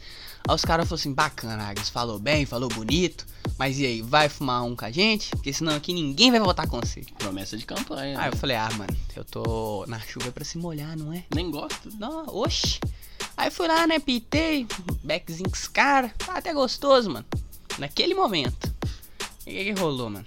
Aí 0.47 0.55
os 0.55 0.65
caras 0.65 0.87
falaram 0.87 1.01
assim, 1.01 1.13
bacana, 1.13 1.69
Agnes, 1.69 1.89
falou 1.89 2.19
bem, 2.19 2.45
falou 2.45 2.67
bonito. 2.67 3.25
Mas 3.57 3.79
e 3.79 3.85
aí, 3.85 4.01
vai 4.01 4.27
fumar 4.27 4.63
um 4.63 4.75
com 4.75 4.83
a 4.83 4.91
gente? 4.91 5.29
Porque 5.29 5.53
senão 5.53 5.75
aqui 5.75 5.93
ninguém 5.93 6.31
vai 6.31 6.39
votar 6.39 6.67
com 6.67 6.79
você. 6.81 7.01
Promessa 7.17 7.55
de 7.55 7.65
campanha. 7.65 8.19
Aí 8.19 8.25
né? 8.25 8.31
eu 8.33 8.37
falei, 8.37 8.57
ah, 8.57 8.69
mano, 8.75 8.97
eu 9.15 9.23
tô 9.23 9.85
na 9.87 9.99
chuva 9.99 10.31
pra 10.31 10.43
se 10.43 10.57
molhar, 10.57 10.97
não 10.97 11.13
é? 11.13 11.23
Nem 11.33 11.49
gosto. 11.49 11.89
Não, 11.97 12.25
oxi. 12.27 12.79
Aí 13.37 13.49
fui 13.49 13.67
lá, 13.67 13.87
né, 13.87 13.99
pitei, 13.99 14.67
backzinho 15.03 15.49
com 15.49 15.55
os 15.55 15.67
caras. 15.67 16.11
Tá 16.17 16.37
até 16.37 16.53
gostoso, 16.53 17.09
mano. 17.09 17.25
Naquele 17.77 18.13
momento. 18.13 18.73
E 19.45 19.51
o 19.51 19.53
que, 19.53 19.73
que 19.73 19.79
rolou, 19.79 20.09
mano? 20.09 20.25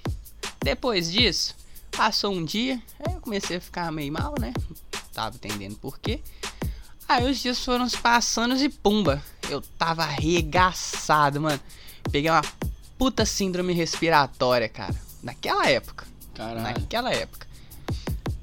Depois 0.63 1.11
disso, 1.11 1.55
passou 1.91 2.33
um 2.33 2.45
dia, 2.45 2.83
aí 3.01 3.15
eu 3.15 3.21
comecei 3.21 3.57
a 3.57 3.61
ficar 3.61 3.91
meio 3.93 4.13
mal, 4.13 4.35
né? 4.39 4.53
Tava 5.13 5.37
entendendo 5.37 5.77
por 5.77 5.99
quê. 5.99 6.21
Aí 7.09 7.31
os 7.31 7.39
dias 7.39 7.65
foram 7.65 7.89
se 7.89 7.97
passando 7.97 8.57
e 8.57 8.69
pumba. 8.69 9.23
Eu 9.49 9.63
tava 9.79 10.03
arregaçado, 10.03 11.41
mano. 11.41 11.61
Peguei 12.11 12.31
uma 12.31 12.43
puta 12.99 13.25
síndrome 13.25 13.73
respiratória, 13.73 14.69
cara. 14.69 14.95
Naquela 15.23 15.69
época. 15.69 16.07
Caralho. 16.35 16.81
Naquela 16.81 17.13
época. 17.13 17.46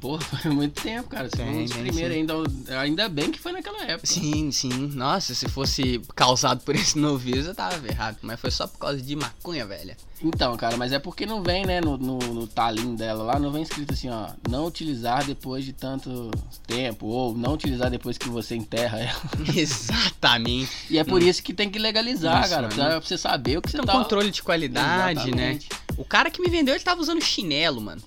Porra, 0.04 0.20
foi 0.42 0.52
muito 0.52 0.82
tempo, 0.82 1.08
cara. 1.08 1.30
Você 1.30 1.38
Tem, 1.38 1.50
um 1.50 1.64
dos 1.64 1.72
primeiros 1.72 2.18
ainda. 2.18 2.34
Ainda 2.82 3.08
bem 3.08 3.32
que 3.32 3.40
foi 3.40 3.54
naquela 3.54 3.86
época. 3.86 4.06
Sim, 4.06 4.52
sim. 4.52 4.88
Nossa, 4.94 5.34
se 5.34 5.48
fosse 5.48 6.02
causado 6.14 6.60
por 6.60 6.76
esse 6.76 7.00
noviço, 7.00 7.48
eu 7.48 7.56
tava 7.56 7.88
errado. 7.88 8.18
Mas 8.22 8.38
foi 8.38 8.52
só 8.52 8.68
por 8.68 8.80
causa 8.80 9.02
de 9.02 9.16
maconha, 9.16 9.66
velha. 9.66 9.96
Então, 10.24 10.56
cara, 10.56 10.78
mas 10.78 10.94
é 10.94 11.00
porque 11.00 11.26
não 11.26 11.44
vem, 11.44 11.66
né, 11.66 11.82
no, 11.82 11.98
no, 11.98 12.18
no 12.18 12.48
talinho 12.48 12.96
dela 12.96 13.24
lá, 13.24 13.40
não 13.40 13.52
vem 13.52 13.64
escrito 13.64 13.94
assim, 13.94 14.10
ó, 14.10 14.30
não 14.50 14.66
utilizar 14.66 15.26
depois 15.26 15.66
de 15.66 15.74
tanto 15.74 16.32
tempo, 16.66 17.08
ou 17.08 17.38
não 17.38 17.54
utilizar 17.54 17.90
depois 17.90 18.18
que 18.18 18.30
você 18.30 18.56
enterra 18.56 19.00
ela. 19.00 19.22
Exatamente. 19.54 20.72
E 20.90 20.98
é 20.98 21.04
por 21.04 21.22
isso 21.22 21.44
que 21.44 21.54
tem 21.54 21.70
que 21.70 21.78
legalizar, 21.78 22.42
Isso, 22.42 22.50
cara, 22.50 22.70
mano. 22.70 22.76
pra 22.76 23.00
você 23.02 23.18
saber 23.18 23.58
o 23.58 23.62
que 23.62 23.72
você 23.72 23.80
tá... 23.80 23.92
controle 23.92 24.32
de 24.32 24.42
qualidade, 24.42 25.32
né? 25.32 25.52
Exatamente. 25.52 25.70
O 25.98 26.06
cara 26.06 26.32
que 26.32 26.42
me 26.42 26.50
vendeu, 26.50 26.74
ele 26.74 26.84
tava 26.84 27.02
usando 27.02 27.22
chinelo, 27.22 27.82
mano. 27.82 28.02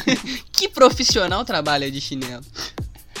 que 0.50 0.68
profissional 0.68 1.44
trabalha 1.44 1.90
de 1.90 2.00
chinelo? 2.00 2.44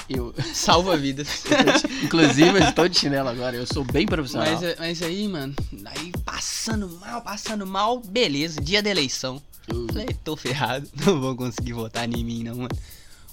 Eu, 0.08 0.34
Salva 0.54 0.96
vidas. 0.96 1.44
inclusive, 2.02 2.48
eu 2.58 2.68
estou 2.68 2.88
de 2.88 2.98
chinelo 2.98 3.28
agora, 3.28 3.56
eu 3.56 3.66
sou 3.66 3.84
bem 3.84 4.06
profissional. 4.06 4.48
Mas, 4.60 4.76
mas 4.78 5.02
aí, 5.02 5.28
mano, 5.28 5.54
aí 5.84 6.12
passando 6.24 6.88
mal, 7.00 7.20
passando 7.22 7.66
mal, 7.66 8.00
beleza, 8.00 8.60
dia 8.60 8.82
da 8.82 8.90
eleição. 8.90 9.40
Eu- 9.66 9.86
Falei, 9.88 10.08
tô 10.24 10.34
ferrado, 10.36 10.88
não 11.04 11.20
vou 11.20 11.36
conseguir 11.36 11.74
votar 11.74 12.08
em 12.08 12.24
mim, 12.24 12.42
não, 12.44 12.56
mano. 12.56 12.68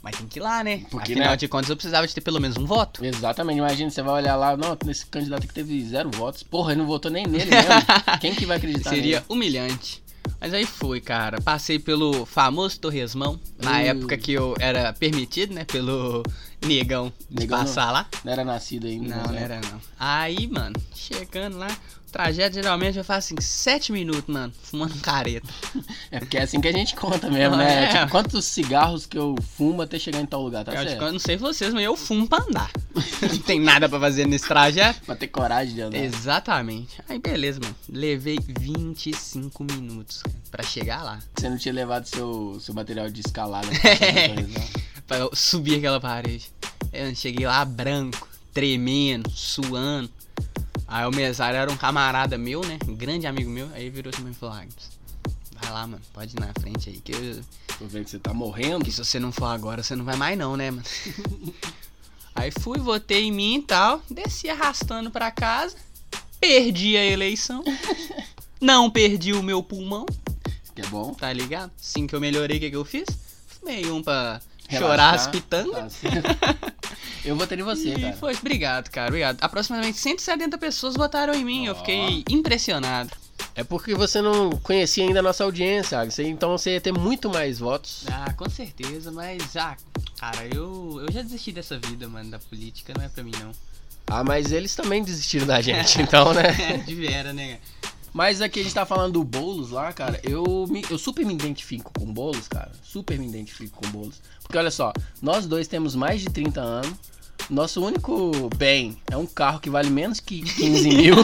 Mas 0.03 0.17
tem 0.17 0.27
que 0.27 0.37
ir 0.37 0.41
lá, 0.41 0.63
né? 0.63 0.83
Porque, 0.91 1.13
Afinal 1.13 1.31
né? 1.31 1.37
de 1.37 1.47
contas, 1.47 1.69
eu 1.69 1.75
precisava 1.75 2.05
de 2.05 2.13
ter 2.13 2.21
pelo 2.21 2.39
menos 2.39 2.57
um 2.57 2.65
voto. 2.65 3.03
Exatamente, 3.03 3.57
imagina, 3.57 3.89
você 3.89 4.03
vai 4.03 4.21
olhar 4.21 4.35
lá, 4.35 4.55
não, 4.55 4.77
nesse 4.85 5.03
candidato 5.07 5.47
que 5.47 5.53
teve 5.53 5.83
zero 5.83 6.11
votos. 6.11 6.43
Porra, 6.43 6.73
ele 6.73 6.81
não 6.81 6.85
votou 6.87 7.09
nem 7.09 7.25
nele 7.25 7.49
mesmo. 7.49 8.19
Quem 8.21 8.35
que 8.35 8.45
vai 8.45 8.57
acreditar 8.57 8.91
Seria 8.91 9.15
nele? 9.21 9.25
humilhante. 9.29 10.03
Mas 10.39 10.53
aí 10.53 10.63
foi, 10.65 11.01
cara. 11.01 11.41
Passei 11.41 11.79
pelo 11.79 12.23
famoso 12.23 12.79
Torresmão, 12.79 13.39
na 13.59 13.71
Uh. 13.71 13.85
época 13.85 14.15
que 14.17 14.33
eu 14.33 14.53
era 14.59 14.93
permitido, 14.93 15.55
né? 15.55 15.63
Pelo 15.65 16.21
negão 16.65 17.11
de 17.29 17.41
Negão 17.41 17.57
não. 17.59 17.65
passar 17.65 17.91
lá. 17.91 18.07
Não 18.23 18.31
era 18.31 18.43
nascido 18.43 18.87
ainda. 18.87 19.15
Não, 19.15 19.23
não 19.23 19.35
é. 19.39 19.43
era 19.43 19.61
não. 19.61 19.81
Aí, 19.99 20.47
mano, 20.47 20.75
chegando 20.93 21.57
lá, 21.57 21.67
o 22.07 22.11
trajeto 22.11 22.55
geralmente 22.55 22.97
eu 22.97 23.03
faço 23.03 23.33
assim, 23.33 23.41
7 23.41 23.91
minutos, 23.91 24.25
mano, 24.27 24.53
fumando 24.63 24.95
careta. 25.01 25.47
É 26.11 26.19
porque 26.19 26.37
é 26.37 26.43
assim 26.43 26.61
que 26.61 26.67
a 26.67 26.71
gente 26.71 26.95
conta 26.95 27.29
mesmo, 27.29 27.55
Ah, 27.55 27.57
né? 27.57 27.83
é. 27.83 27.87
Tipo, 27.87 28.11
quantos 28.11 28.45
cigarros 28.45 29.05
que 29.05 29.17
eu 29.17 29.35
fumo 29.57 29.81
até 29.81 29.99
chegar 29.99 30.21
em 30.21 30.25
tal 30.25 30.41
lugar, 30.41 30.63
tá 30.63 30.71
eu, 30.73 30.87
certo? 30.87 31.03
eu 31.03 31.11
não 31.11 31.19
sei 31.19 31.35
vocês, 31.35 31.73
mas 31.73 31.83
eu 31.83 31.95
fumo 31.97 32.25
pra 32.27 32.41
andar. 32.47 32.71
não 33.21 33.37
tem 33.39 33.59
nada 33.59 33.89
pra 33.89 33.99
fazer 33.99 34.25
nesse 34.25 34.47
trajeto. 34.47 35.01
Pra 35.05 35.15
ter 35.15 35.27
coragem 35.27 35.73
de 35.75 35.81
andar. 35.81 35.97
Exatamente. 35.97 37.01
Aí 37.09 37.19
beleza, 37.19 37.59
mano. 37.61 37.75
Levei 37.89 38.37
25 38.39 39.63
minutos 39.65 40.23
pra 40.49 40.63
chegar 40.63 41.03
lá. 41.03 41.19
Você 41.35 41.49
não 41.49 41.57
tinha 41.57 41.73
levado 41.73 42.05
seu, 42.05 42.57
seu 42.61 42.73
material 42.73 43.09
de 43.09 43.19
escalada. 43.19 43.67
Pra 45.07 45.17
eu 45.17 45.29
subir 45.35 45.75
aquela 45.77 45.99
parede. 45.99 46.49
Eu 46.95 47.15
cheguei 47.15 47.45
lá 47.45 47.63
branco, 47.65 48.27
tremendo, 48.53 49.29
suando. 49.31 50.09
Aí 50.87 51.05
o 51.05 51.11
mesário 51.11 51.57
era 51.57 51.71
um 51.71 51.77
camarada 51.77 52.37
meu, 52.37 52.61
né? 52.65 52.77
Um 52.87 52.95
grande 52.95 53.25
amigo 53.27 53.49
meu. 53.49 53.69
Aí 53.73 53.89
virou 53.89 54.09
assim 54.09 54.21
pra 54.21 54.29
mim 54.29 54.35
e 54.35 54.39
falou: 54.39 54.55
Agnes, 54.55 54.91
vai 55.61 55.71
lá, 55.71 55.87
mano. 55.87 56.01
Pode 56.13 56.35
ir 56.35 56.39
na 56.39 56.51
frente 56.59 56.89
aí. 56.89 56.97
Que, 56.99 57.11
eu- 57.13 57.41
Tô 57.77 57.85
vendo 57.87 58.05
que 58.05 58.11
você 58.11 58.19
tá 58.19 58.33
morrendo. 58.33 58.85
que 58.85 58.91
se 58.91 59.03
você 59.03 59.19
não 59.19 59.31
for 59.31 59.47
agora, 59.47 59.83
você 59.83 59.95
não 59.95 60.05
vai 60.05 60.15
mais, 60.15 60.37
não, 60.37 60.55
né, 60.55 60.71
mano? 60.71 60.83
aí 62.33 62.51
fui, 62.61 62.79
votei 62.79 63.23
em 63.25 63.31
mim 63.31 63.55
e 63.57 63.61
tal. 63.63 64.01
Desci 64.09 64.49
arrastando 64.49 65.11
pra 65.11 65.31
casa. 65.31 65.75
Perdi 66.39 66.95
a 66.97 67.03
eleição. 67.03 67.63
Não 68.61 68.89
perdi 68.89 69.33
o 69.33 69.43
meu 69.43 69.61
pulmão. 69.61 70.05
Que 70.73 70.81
é 70.81 70.85
bom. 70.87 71.13
tá 71.13 71.31
ligado? 71.31 71.71
Assim 71.79 72.07
que 72.07 72.15
eu 72.15 72.21
melhorei, 72.21 72.57
o 72.57 72.59
que, 72.59 72.69
que 72.69 72.75
eu 72.75 72.85
fiz? 72.85 73.05
Fumei 73.47 73.89
um 73.91 74.01
pra 74.01 74.41
Relaxar. 74.67 74.89
chorar 74.89 75.15
as 75.15 75.27
pitangas. 75.27 75.93
Tá 76.01 76.55
eu 77.23 77.35
votei 77.35 77.59
em 77.59 77.63
você, 77.63 77.93
e 77.93 78.01
cara. 78.01 78.13
foi, 78.13 78.35
obrigado, 78.35 78.89
cara, 78.89 79.07
obrigado. 79.07 79.37
Aproximadamente 79.41 79.97
170 79.97 80.57
pessoas 80.57 80.95
votaram 80.95 81.33
em 81.33 81.43
mim, 81.43 81.65
eu 81.65 81.73
Ó. 81.73 81.75
fiquei 81.75 82.23
impressionado. 82.29 83.11
É 83.53 83.63
porque 83.63 83.95
você 83.95 84.21
não 84.21 84.51
conhecia 84.51 85.03
ainda 85.05 85.19
a 85.19 85.23
nossa 85.23 85.43
audiência, 85.43 85.97
Agnes. 85.99 86.19
Então 86.19 86.51
você 86.51 86.71
ia 86.71 86.81
ter 86.81 86.91
muito 86.91 87.29
mais 87.29 87.59
votos. 87.59 88.05
Ah, 88.11 88.33
com 88.33 88.49
certeza, 88.49 89.11
mas, 89.11 89.55
ah, 89.55 89.77
cara, 90.19 90.45
eu, 90.53 91.01
eu 91.05 91.11
já 91.11 91.21
desisti 91.21 91.51
dessa 91.51 91.77
vida, 91.79 92.07
mano, 92.07 92.31
da 92.31 92.39
política, 92.39 92.93
não 92.97 93.03
é 93.05 93.09
pra 93.09 93.23
mim, 93.23 93.31
não. 93.39 93.51
Ah, 94.07 94.23
mas 94.23 94.51
eles 94.51 94.75
também 94.75 95.03
desistiram 95.03 95.47
da 95.47 95.61
gente, 95.61 95.99
então, 96.03 96.33
né? 96.33 96.43
É, 96.75 96.77
de 96.77 96.95
vera, 96.95 97.33
né? 97.33 97.59
Mas 98.15 98.39
aqui 98.41 98.61
a 98.61 98.63
gente 98.63 98.73
tá 98.73 98.85
falando 98.85 99.11
do 99.11 99.23
Boulos 99.25 99.71
lá, 99.71 99.91
cara. 99.91 100.21
Eu, 100.23 100.65
me- 100.69 100.85
eu 100.89 100.97
super 100.97 101.25
me 101.25 101.33
identifico 101.33 101.91
com 101.99 102.05
o 102.05 102.13
Boulos, 102.13 102.47
cara. 102.47 102.71
Super 102.81 103.19
me 103.19 103.27
identifico 103.27 103.77
com 103.83 103.89
Boulos. 103.91 104.21
Porque 104.41 104.57
olha 104.57 104.71
só, 104.71 104.93
nós 105.21 105.45
dois 105.45 105.67
temos 105.67 105.95
mais 105.95 106.21
de 106.21 106.27
30 106.29 106.61
anos. 106.61 106.93
Nosso 107.49 107.83
único 107.85 108.31
bem 108.55 108.95
é 109.11 109.17
um 109.17 109.25
carro 109.25 109.59
que 109.59 109.69
vale 109.69 109.89
menos 109.89 110.21
que 110.21 110.41
15 110.43 110.87
mil. 110.95 111.15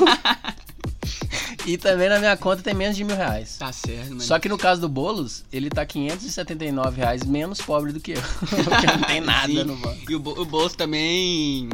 e 1.65 1.77
também 1.77 2.09
na 2.09 2.19
minha 2.19 2.35
conta 2.35 2.61
tem 2.61 2.73
menos 2.73 2.97
de 2.97 3.05
mil 3.05 3.15
reais. 3.15 3.55
Tá 3.57 3.71
certo, 3.71 4.09
mano. 4.09 4.21
Só 4.21 4.37
que 4.37 4.49
no 4.49 4.57
caso 4.57 4.81
do 4.81 4.89
Boulos, 4.89 5.45
ele 5.49 5.69
tá 5.69 5.85
579 5.85 6.97
reais 6.97 7.23
menos 7.23 7.61
pobre 7.61 7.93
do 7.93 8.01
que 8.01 8.11
eu. 8.11 8.21
Porque 8.49 8.87
não 8.87 9.01
tem 9.07 9.21
nada 9.21 9.47
Sim. 9.47 9.63
no 9.63 9.77
banco. 9.77 10.11
E 10.11 10.15
o, 10.15 10.19
bo- 10.19 10.39
o 10.41 10.43
bolso 10.45 10.75
também 10.75 11.69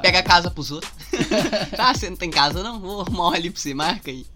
pega 0.00 0.18
a 0.18 0.22
casa 0.22 0.50
pros 0.50 0.70
outros. 0.70 0.92
tá, 1.76 1.94
você 1.94 2.08
não 2.08 2.16
tem 2.16 2.30
casa 2.30 2.62
não? 2.62 2.80
Vou 2.80 3.00
arrumar 3.02 3.28
uma 3.28 3.36
ali 3.36 3.50
pra 3.50 3.60
você, 3.60 3.74
marca 3.74 4.10
aí. 4.10 4.26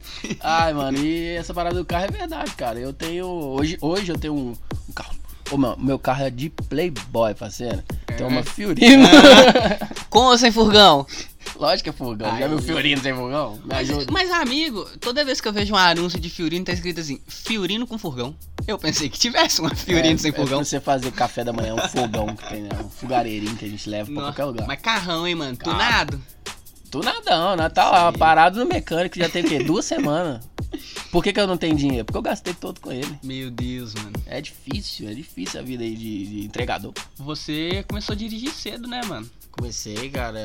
Ai, 0.41 0.73
mano, 0.73 0.99
e 0.99 1.37
essa 1.37 1.55
parada 1.55 1.77
do 1.77 1.85
carro 1.85 2.05
é 2.05 2.11
verdade, 2.11 2.50
cara. 2.53 2.79
Eu 2.79 2.93
tenho. 2.93 3.27
Hoje, 3.27 3.79
hoje 3.81 4.12
eu 4.12 4.19
tenho 4.19 4.35
um, 4.35 4.57
um 4.88 4.93
carro. 4.93 5.15
Ô, 5.50 5.57
meu, 5.57 5.77
meu 5.79 5.99
carro 5.99 6.25
é 6.25 6.31
de 6.31 6.50
Playboy, 6.50 7.35
parceiro. 7.35 7.83
Tem 8.17 8.27
uma 8.27 8.43
Fiorino. 8.43 9.09
Com 10.11 10.27
ou 10.27 10.38
sem 10.38 10.53
furgão? 10.53 11.07
Lógico 11.57 11.85
que 11.85 11.90
é 11.90 11.93
fogão. 11.93 12.28
Já 12.38 12.45
Ai, 12.45 12.49
viu 12.49 12.59
Fiorino 12.62 13.02
sem 13.02 13.14
fogão? 13.14 13.55
Me 13.57 13.62
Mas, 13.67 13.90
ajuda. 13.90 14.12
mas, 14.12 14.31
amigo, 14.31 14.85
toda 15.00 15.25
vez 15.25 15.40
que 15.40 15.49
eu 15.49 15.52
vejo 15.52 15.75
um 15.75 15.76
anúncio 15.76 16.21
de 16.21 16.31
Fiorino, 16.31 16.64
tá 16.64 16.73
escrito 16.73 17.00
assim, 17.00 17.21
Fiorino 17.26 17.87
com 17.87 17.99
furgão. 17.99 18.35
Eu 18.67 18.78
pensei 18.78 19.09
que 19.09 19.19
tivesse 19.19 19.61
uma 19.61 19.75
Fiorino 19.75 20.14
É, 20.14 20.19
sem 20.19 20.31
é 20.31 20.33
pra 20.33 20.43
furgão. 20.43 20.62
você 20.64 20.81
fazer 20.81 21.11
café 21.12 21.43
da 21.45 21.52
manhã, 21.52 21.75
um 21.75 21.88
fogão 21.88 22.35
que 22.37 22.49
tem, 22.49 22.62
né? 22.62 22.69
Um 22.85 22.88
fogareirinho 22.90 23.57
que 23.57 23.64
a 23.64 23.69
gente 23.69 23.88
leva 23.88 24.05
pra 24.07 24.14
Nossa, 24.14 24.26
qualquer 24.26 24.45
lugar. 24.45 24.67
Mas 24.69 24.81
carrão, 24.81 25.26
hein, 25.26 25.35
mano? 25.35 25.57
Carro. 25.57 25.76
Tunado? 25.76 26.23
Tu 26.90 27.00
nadão, 27.00 27.55
né? 27.57 27.69
Tá 27.69 27.90
lá, 27.90 28.12
parado 28.12 28.59
no 28.59 28.67
mecânico, 28.67 29.19
já 29.19 29.28
tem 29.28 29.45
o 29.45 29.49
quê? 29.49 29.59
Duas 29.62 29.85
semanas. 29.85 30.43
Por 31.11 31.23
que, 31.23 31.33
que 31.33 31.40
eu 31.40 31.47
não 31.47 31.57
tenho 31.57 31.75
dinheiro? 31.76 32.05
Porque 32.05 32.17
eu 32.19 32.23
gastei 32.23 32.55
todo 32.55 32.81
com 32.81 32.90
ele. 32.93 33.19
Meu 33.23 33.50
Deus, 33.50 33.95
mano. 33.95 34.12
É 34.26 34.40
difícil, 34.40 35.09
é 35.09 35.12
difícil 35.14 35.61
a 35.61 35.62
vida 35.62 35.83
aí 35.85 35.95
de, 35.95 36.26
de 36.26 36.47
entregador. 36.47 36.93
Você 37.17 37.85
começou 37.88 38.12
a 38.14 38.17
dirigir 38.17 38.50
cedo, 38.52 38.87
né, 38.88 39.00
mano? 39.07 39.28
Comecei, 39.62 40.09
cara. 40.09 40.38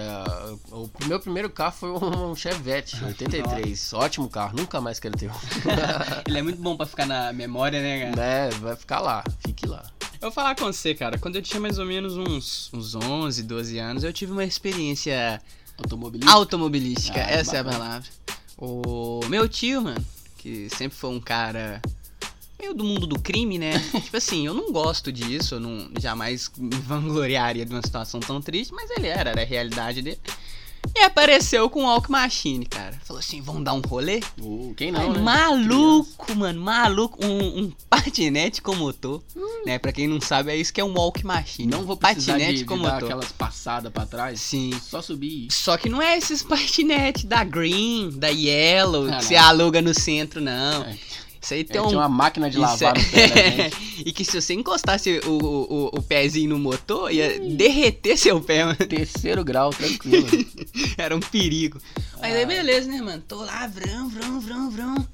O 0.72 0.90
meu 1.08 1.20
primeiro 1.20 1.48
carro 1.48 1.76
foi 1.76 1.92
um 1.92 2.36
Chevette 2.36 2.96
83. 3.04 3.94
Ótimo 3.94 4.28
carro, 4.28 4.58
nunca 4.58 4.82
mais 4.82 5.00
quero 5.00 5.16
ter 5.16 5.30
um. 5.30 5.34
Ele 6.28 6.40
é 6.40 6.42
muito 6.42 6.60
bom 6.60 6.76
pra 6.76 6.88
ficar 6.88 7.06
na 7.06 7.32
memória, 7.32 7.80
né, 7.80 8.12
cara? 8.12 8.16
né? 8.16 8.50
Vai 8.60 8.76
ficar 8.76 9.00
lá, 9.02 9.24
fique 9.46 9.68
lá. 9.68 9.86
Eu 10.14 10.30
vou 10.30 10.32
falar 10.32 10.56
com 10.56 10.66
você, 10.66 10.96
cara. 10.96 11.20
Quando 11.20 11.36
eu 11.36 11.44
tinha 11.44 11.60
mais 11.60 11.78
ou 11.78 11.86
menos 11.86 12.18
uns, 12.18 12.72
uns 12.74 12.96
11, 12.96 13.44
12 13.44 13.78
anos, 13.78 14.04
eu 14.04 14.12
tive 14.12 14.32
uma 14.32 14.44
experiência 14.46 15.40
Automobilista. 15.78 16.32
automobilística. 16.34 17.20
Ah, 17.20 17.30
essa 17.30 17.58
é 17.58 17.60
a 17.60 17.64
bacana. 17.64 17.84
palavra. 17.84 18.10
O 18.58 19.20
meu 19.28 19.48
tio, 19.48 19.82
mano, 19.84 20.04
que 20.38 20.70
sempre 20.70 20.98
foi 20.98 21.12
um 21.12 21.20
cara 21.20 21.80
meio 22.64 22.74
do 22.74 22.84
mundo 22.84 23.06
do 23.06 23.20
crime, 23.20 23.58
né? 23.60 23.74
tipo 24.02 24.16
assim, 24.16 24.46
eu 24.46 24.54
não 24.54 24.72
gosto 24.72 25.12
disso, 25.12 25.56
eu 25.56 25.60
não 25.60 25.90
jamais 26.00 26.50
me 26.58 26.76
vangloriaria 26.78 27.66
de 27.66 27.74
uma 27.74 27.82
situação 27.82 28.20
tão 28.22 28.42
triste, 28.42 28.74
mas 28.74 28.90
ele 28.92 29.08
era, 29.08 29.32
era 29.32 29.42
a 29.42 29.46
realidade 29.46 30.02
dele. 30.02 30.20
E 30.96 31.00
apareceu 31.02 31.70
com 31.70 31.84
o 31.84 31.86
Walk 31.86 32.12
Machine, 32.12 32.66
cara. 32.66 33.00
Falou 33.06 33.20
assim, 33.20 33.42
vamos 33.42 33.64
dar 33.64 33.74
um 33.74 33.80
rolê? 33.80 34.20
Uh, 34.40 34.74
quem 34.76 34.94
Ai, 34.94 35.08
não, 35.08 35.14
né? 35.14 35.20
maluco, 35.22 36.36
mano, 36.36 36.62
maluco. 36.62 37.26
Um, 37.26 37.64
um 37.64 37.72
patinete 37.90 38.62
com 38.62 38.76
motor, 38.76 39.24
né? 39.66 39.80
Pra 39.80 39.94
quem 39.94 40.08
não 40.08 40.20
sabe, 40.20 40.52
é 40.52 40.58
isso 40.58 40.74
que 40.74 40.82
é 40.82 40.84
um 40.84 40.94
Walk 40.94 41.26
Machine. 41.26 41.72
Não 41.72 41.84
vou 41.84 41.96
precisar 41.98 42.34
patinete 42.34 42.54
de, 42.54 42.60
de 42.60 42.66
com 42.66 42.78
dar 42.78 42.94
motor. 42.96 43.04
aquelas 43.06 43.32
passadas 43.32 43.92
pra 43.94 44.06
trás. 44.06 44.40
Sim. 44.42 44.72
Só 44.82 45.02
subir 45.02 45.46
ir. 45.46 45.52
Só 45.52 45.78
que 45.78 45.88
não 45.90 46.02
é 46.02 46.18
esses 46.18 46.44
patinetes 46.44 47.24
da 47.24 47.44
Green, 47.46 48.12
da 48.12 48.28
Yellow, 48.28 49.06
Ah, 49.06 49.08
que 49.08 49.12
não. 49.14 49.22
você 49.22 49.36
aluga 49.38 49.82
no 49.82 49.94
centro, 49.94 50.42
não. 50.42 50.84
É, 50.84 50.98
Isso 51.44 51.54
aí 51.54 51.60
é, 51.60 51.64
tem 51.66 51.82
um. 51.82 51.88
Tinha 51.88 52.00
uma 52.00 52.08
máquina 52.10 52.50
de 52.50 52.58
lavar 52.58 52.96
é- 52.96 53.00
no 53.00 53.10
pé 53.12 53.70
gente. 53.70 54.02
e 54.08 54.12
que 54.14 54.24
se 54.24 54.40
você 54.42 54.54
encostasse 54.54 55.20
o, 55.26 55.30
o, 55.32 55.86
o 55.98 56.02
pezinho 56.02 56.50
no 56.52 56.58
motor, 56.60 57.12
ia 57.12 57.38
derreter 57.40 58.18
seu 58.18 58.40
pé, 58.42 58.64
mano. 58.64 58.78
Terceiro 58.78 59.44
grau, 59.44 59.70
tranquilo. 59.72 60.26
Era 60.98 61.14
um 61.16 61.20
perigo. 61.20 61.80
Mas 62.22 62.34
aí 62.34 62.44
Ah. 62.44 62.48
beleza, 62.48 62.90
né, 62.90 63.02
mano? 63.02 63.22
Tô 63.28 63.44
lá, 63.44 63.68
vrão, 63.68 64.10
vrão, 64.10 64.40
vrão, 64.40 64.70
vrão. 64.72 65.08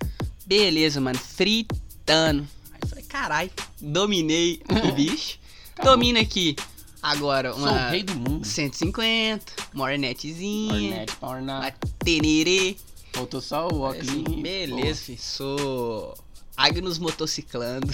Beleza, 0.46 1.02
mano, 1.02 1.18
fritando. 1.18 2.48
Aí 2.74 2.80
eu 2.84 2.88
falei, 2.88 3.04
carai, 3.06 3.52
dominei 3.82 4.62
o 4.88 4.92
bicho. 4.94 5.40
Acabou. 5.74 5.94
Domina 5.94 6.20
aqui. 6.20 6.56
Agora, 7.02 7.54
Sou 7.54 7.62
uma 7.64 7.88
o 7.88 7.90
rei 7.90 8.04
do 8.04 8.14
mundo. 8.14 8.46
150, 8.46 9.42
uma 9.74 9.86
hornetzinha, 9.86 10.74
Hornet, 10.74 11.16
Power 11.16 11.42
uma 11.42 11.60
na... 11.62 11.72
tenerê. 12.04 12.76
Faltou 13.20 13.42
só 13.42 13.68
o 13.68 13.82
óculos. 13.82 14.40
Beleza. 14.42 15.14
Sou 15.18 16.18
Agnus 16.56 16.98
motociclando. 16.98 17.86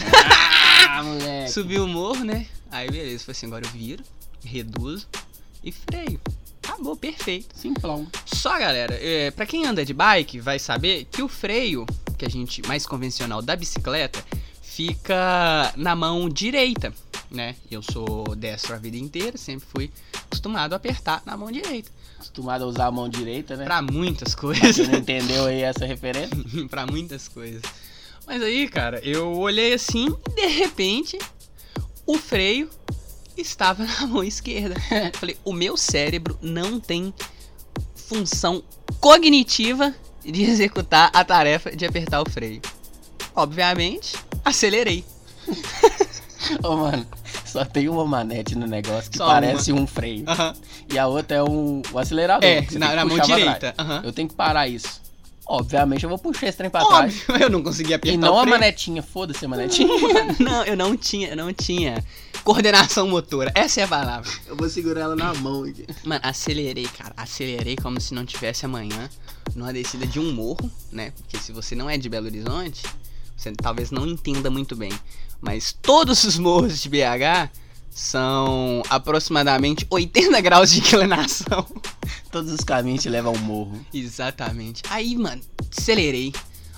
Ah, 0.87 1.01
moleque. 1.01 1.51
Subi 1.51 1.79
o 1.79 1.87
morro, 1.87 2.23
né? 2.23 2.45
Aí 2.69 2.91
beleza, 2.91 3.23
foi 3.23 3.31
assim, 3.31 3.47
agora 3.47 3.65
eu 3.65 3.71
viro, 3.71 4.03
reduzo 4.43 5.07
e 5.63 5.71
freio. 5.71 6.21
Acabou, 6.63 6.95
perfeito. 6.95 7.57
Simplão. 7.57 8.05
Só, 8.23 8.59
galera, 8.59 8.93
é, 9.01 9.31
para 9.31 9.47
quem 9.47 9.65
anda 9.65 9.83
de 9.83 9.95
bike 9.95 10.39
vai 10.39 10.59
saber 10.59 11.05
que 11.05 11.23
o 11.23 11.27
freio, 11.27 11.87
que 12.19 12.25
a 12.25 12.29
gente 12.29 12.61
mais 12.67 12.85
convencional 12.85 13.41
da 13.41 13.55
bicicleta, 13.55 14.23
fica 14.61 15.73
na 15.75 15.95
mão 15.95 16.29
direita, 16.29 16.93
né? 17.31 17.55
Eu 17.71 17.81
sou 17.81 18.35
destro 18.35 18.75
a 18.75 18.77
vida 18.77 18.97
inteira, 18.97 19.39
sempre 19.39 19.67
fui 19.73 19.91
acostumado 20.13 20.73
a 20.73 20.75
apertar 20.75 21.23
na 21.25 21.35
mão 21.35 21.51
direita. 21.51 21.89
Acostumado 22.25 22.63
a 22.63 22.67
usar 22.67 22.85
a 22.87 22.91
mão 22.91 23.07
direita, 23.07 23.55
né? 23.55 23.65
Pra 23.65 23.81
muitas 23.81 24.33
coisas. 24.33 24.75
quem 24.75 24.87
não 24.87 24.99
entendeu 24.99 25.45
aí 25.45 25.61
essa 25.61 25.85
referência. 25.85 26.35
pra 26.69 26.85
muitas 26.85 27.27
coisas. 27.27 27.61
Mas 28.25 28.41
aí, 28.41 28.67
cara, 28.67 28.99
eu 29.03 29.31
olhei 29.37 29.73
assim 29.73 30.07
e 30.29 30.35
de 30.35 30.47
repente 30.47 31.19
o 32.05 32.17
freio 32.17 32.69
estava 33.37 33.85
na 33.85 34.07
mão 34.07 34.23
esquerda. 34.23 34.75
Falei, 35.13 35.37
o 35.45 35.53
meu 35.53 35.77
cérebro 35.77 36.37
não 36.41 36.79
tem 36.79 37.13
função 37.95 38.63
cognitiva 38.99 39.93
de 40.23 40.43
executar 40.43 41.11
a 41.13 41.23
tarefa 41.23 41.75
de 41.75 41.85
apertar 41.85 42.21
o 42.21 42.29
freio. 42.29 42.61
Obviamente, 43.35 44.15
acelerei. 44.43 45.05
Ô, 46.63 46.75
mano, 46.77 47.05
só 47.55 47.63
tem 47.63 47.87
uma 47.87 48.05
manete 48.05 48.53
no 48.53 48.67
negócio 48.67 49.09
que 49.09 49.17
Só 49.17 49.27
parece 49.27 49.71
um 49.71 49.87
freio. 49.87 50.25
E 50.91 50.99
a 50.99 51.07
outra 51.07 51.37
é 51.37 51.43
um, 51.43 51.81
o 51.89 51.97
acelerador. 51.97 52.43
É, 52.43 52.67
na, 52.73 52.93
na 52.93 53.05
mão 53.05 53.17
direita. 53.17 53.71
trás. 53.71 53.75
aham. 53.79 54.01
Eu 54.03 54.11
tenho 54.11 54.27
que 54.27 54.35
parar 54.35 54.67
isso. 54.67 55.01
Obviamente 55.47 56.03
eu 56.03 56.09
vou 56.09 56.17
puxar 56.17 56.47
esse 56.47 56.57
trem 56.57 56.69
pra 56.69 56.83
trás. 56.83 57.23
Óbvio, 57.29 57.43
eu 57.45 57.49
não 57.49 57.63
consegui 57.63 57.93
apertar 57.93 58.13
E 58.13 58.17
não 58.17 58.33
o 58.33 58.39
a 58.39 58.45
manetinha, 58.45 59.01
foda-se 59.01 59.45
a 59.45 59.47
manetinha. 59.47 59.87
não, 60.37 60.65
eu 60.65 60.75
não 60.75 60.97
tinha, 60.97 61.29
eu 61.29 61.37
não 61.37 61.53
tinha 61.53 62.03
coordenação 62.43 63.07
motora. 63.07 63.53
Essa 63.55 63.79
é 63.79 63.83
a 63.85 63.87
palavra. 63.87 64.29
Eu 64.47 64.57
vou 64.57 64.67
segurar 64.67 65.01
ela 65.01 65.15
na 65.15 65.33
mão 65.35 65.63
aqui. 65.63 65.85
Mano, 66.03 66.19
acelerei, 66.23 66.89
cara. 66.89 67.13
Acelerei 67.15 67.77
como 67.77 68.01
se 68.01 68.13
não 68.13 68.25
tivesse 68.25 68.65
amanhã. 68.65 69.09
Numa 69.55 69.71
descida 69.71 70.05
de 70.05 70.19
um 70.19 70.33
morro, 70.33 70.69
né? 70.91 71.11
Porque 71.11 71.37
se 71.37 71.53
você 71.53 71.73
não 71.73 71.89
é 71.89 71.97
de 71.97 72.09
Belo 72.09 72.25
Horizonte, 72.25 72.83
você 73.37 73.51
talvez 73.53 73.91
não 73.91 74.05
entenda 74.05 74.49
muito 74.49 74.75
bem. 74.75 74.91
Mas 75.41 75.71
todos 75.73 76.23
os 76.23 76.37
morros 76.37 76.81
de 76.81 76.89
BH 76.89 77.49
são 77.91 78.83
aproximadamente 78.89 79.87
80 79.89 80.41
graus 80.41 80.71
de 80.71 80.79
inclinação. 80.79 81.65
Todos 82.29 82.51
os 82.51 82.59
caminhos 82.59 83.01
te 83.01 83.09
levam 83.09 83.31
ao 83.31 83.39
morro. 83.39 83.79
Exatamente. 83.93 84.83
Aí, 84.89 85.15
mano, 85.15 85.41
acelerei. 85.75 86.33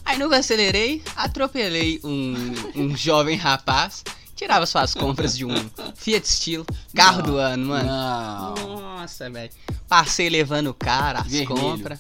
Aí 0.06 0.20
eu 0.22 0.32
acelerei, 0.32 1.02
atropelei 1.16 2.00
um, 2.04 2.36
um 2.76 2.96
jovem 2.96 3.36
rapaz. 3.36 4.04
Tirava 4.36 4.68
suas 4.68 4.94
compras 4.94 5.36
de 5.36 5.44
um 5.44 5.50
Fiat 5.96 6.28
Stilo, 6.28 6.64
carro 6.96 7.24
Não, 7.24 7.26
do 7.26 7.38
ano, 7.38 7.66
mano. 7.70 7.90
Não. 7.90 8.80
Nossa, 8.80 9.28
velho. 9.32 9.50
Passei 9.90 10.30
levando 10.30 10.68
o 10.68 10.74
cara, 10.76 11.22
as 11.22 11.28
Vermelho. 11.28 11.60
compras. 11.60 12.00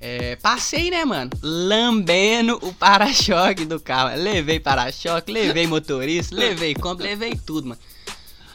É, 0.00 0.36
passei, 0.36 0.90
né, 0.90 1.04
mano? 1.04 1.30
Lambendo 1.42 2.58
o 2.62 2.72
para-choque 2.72 3.64
do 3.64 3.80
carro. 3.80 4.16
Levei 4.20 4.60
para-choque, 4.60 5.32
levei 5.32 5.66
motorista, 5.66 6.34
levei 6.34 6.74
compra, 6.74 7.04
levei 7.04 7.34
tudo, 7.34 7.68
mano. 7.68 7.80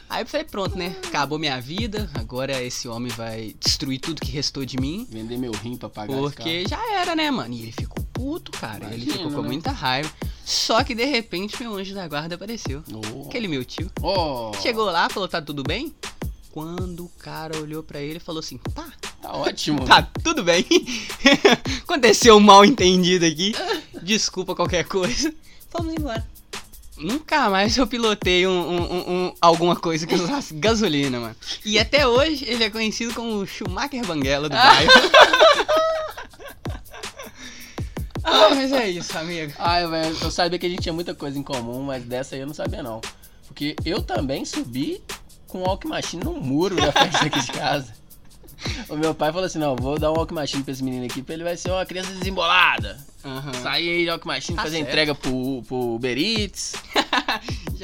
Aí 0.08 0.22
eu 0.22 0.26
falei, 0.26 0.46
pronto, 0.46 0.76
né? 0.76 0.94
Acabou 1.06 1.38
minha 1.38 1.60
vida. 1.60 2.08
Agora 2.14 2.62
esse 2.62 2.86
homem 2.86 3.10
vai 3.12 3.54
destruir 3.58 3.98
tudo 3.98 4.20
que 4.20 4.30
restou 4.30 4.64
de 4.64 4.76
mim. 4.76 5.06
Vender 5.10 5.36
meu 5.36 5.52
rim 5.52 5.76
pra 5.76 5.88
pagar 5.88 6.16
Porque 6.16 6.66
já 6.68 6.78
era, 7.00 7.16
né, 7.16 7.30
mano? 7.30 7.52
E 7.52 7.62
ele 7.62 7.72
ficou 7.72 8.04
puto, 8.12 8.52
cara. 8.52 8.84
ele 8.86 9.04
Imagina, 9.04 9.12
ficou 9.16 9.32
com 9.32 9.42
né? 9.42 9.48
muita 9.48 9.72
raiva. 9.72 10.10
Só 10.44 10.84
que 10.84 10.94
de 10.94 11.04
repente 11.04 11.60
meu 11.60 11.74
anjo 11.74 11.94
da 11.94 12.06
guarda 12.06 12.36
apareceu. 12.36 12.82
Oh. 12.92 13.26
Aquele 13.28 13.48
meu 13.48 13.64
tio. 13.64 13.90
Oh, 14.00 14.52
Chegou 14.62 14.84
lá, 14.84 15.08
falou, 15.08 15.28
tá 15.28 15.42
tudo 15.42 15.62
bem? 15.62 15.92
Quando 16.58 17.06
o 17.06 17.08
cara 17.18 17.58
olhou 17.58 17.82
pra 17.82 18.00
ele 18.00 18.18
e 18.18 18.20
falou 18.20 18.38
assim, 18.38 18.58
tá, 18.58 18.86
Tá 19.20 19.32
ótimo. 19.32 19.84
tá 19.84 20.08
tudo 20.22 20.44
bem. 20.44 20.64
Aconteceu 21.82 22.36
um 22.36 22.40
mal 22.40 22.64
entendido 22.64 23.24
aqui. 23.26 23.52
Desculpa 24.00 24.54
qualquer 24.54 24.84
coisa. 24.84 25.34
Vamos 25.76 25.94
embora. 25.94 26.24
Nunca 26.96 27.50
mais 27.50 27.76
eu 27.76 27.88
pilotei 27.88 28.46
um, 28.46 28.52
um- 28.52 28.92
um- 28.92 29.12
um- 29.26 29.34
alguma 29.40 29.74
coisa 29.74 30.06
que 30.06 30.14
usasse 30.14 30.54
gasolina, 30.62 31.18
mano. 31.18 31.34
E 31.64 31.76
até 31.76 32.06
hoje 32.06 32.44
ele 32.46 32.62
é 32.62 32.70
conhecido 32.70 33.12
como 33.14 33.38
o 33.38 33.46
Schumacher 33.48 34.06
Banguela 34.06 34.48
do 34.48 34.54
bairro. 34.54 34.92
ah, 38.22 38.50
mas 38.50 38.70
é 38.72 38.88
isso, 38.90 39.18
amigo. 39.18 39.52
Ai, 39.58 39.88
velho, 39.88 40.16
eu 40.22 40.30
sabia 40.30 40.56
que 40.56 40.66
a 40.66 40.68
gente 40.68 40.82
tinha 40.82 40.92
muita 40.92 41.16
coisa 41.16 41.36
em 41.36 41.42
comum, 41.42 41.82
mas 41.82 42.04
dessa 42.04 42.36
aí 42.36 42.42
eu 42.42 42.46
não 42.46 42.54
sabia 42.54 42.80
não. 42.80 43.00
Porque 43.48 43.74
eu 43.84 44.00
também 44.00 44.44
subi 44.44 45.02
com 45.54 45.58
o 45.58 45.68
walk 45.68 45.86
machine 45.86 46.24
no 46.24 46.32
muro 46.32 46.74
da 46.74 46.90
frente 46.90 47.16
aqui 47.16 47.40
de 47.40 47.52
casa. 47.52 47.94
O 48.88 48.96
meu 48.96 49.14
pai 49.14 49.30
falou 49.30 49.46
assim, 49.46 49.58
não, 49.60 49.76
vou 49.76 49.96
dar 50.00 50.10
um 50.10 50.14
walk 50.16 50.34
machine 50.34 50.64
pra 50.64 50.72
esse 50.72 50.82
menino 50.82 51.04
aqui, 51.06 51.22
pra 51.22 51.34
ele 51.34 51.44
vai 51.44 51.56
ser 51.56 51.70
uma 51.70 51.86
criança 51.86 52.12
desembolada. 52.12 52.98
Aham. 53.24 53.52
Sair 53.62 53.88
aí 53.88 54.04
de 54.04 54.10
walk 54.10 54.26
machine, 54.26 54.56
Tá 54.56 54.62
fazer 54.64 54.78
certo. 54.78 54.88
entrega 54.88 55.14
pro, 55.14 55.62
pro 55.68 55.94
Uber 55.94 56.18
Eats. 56.18 56.74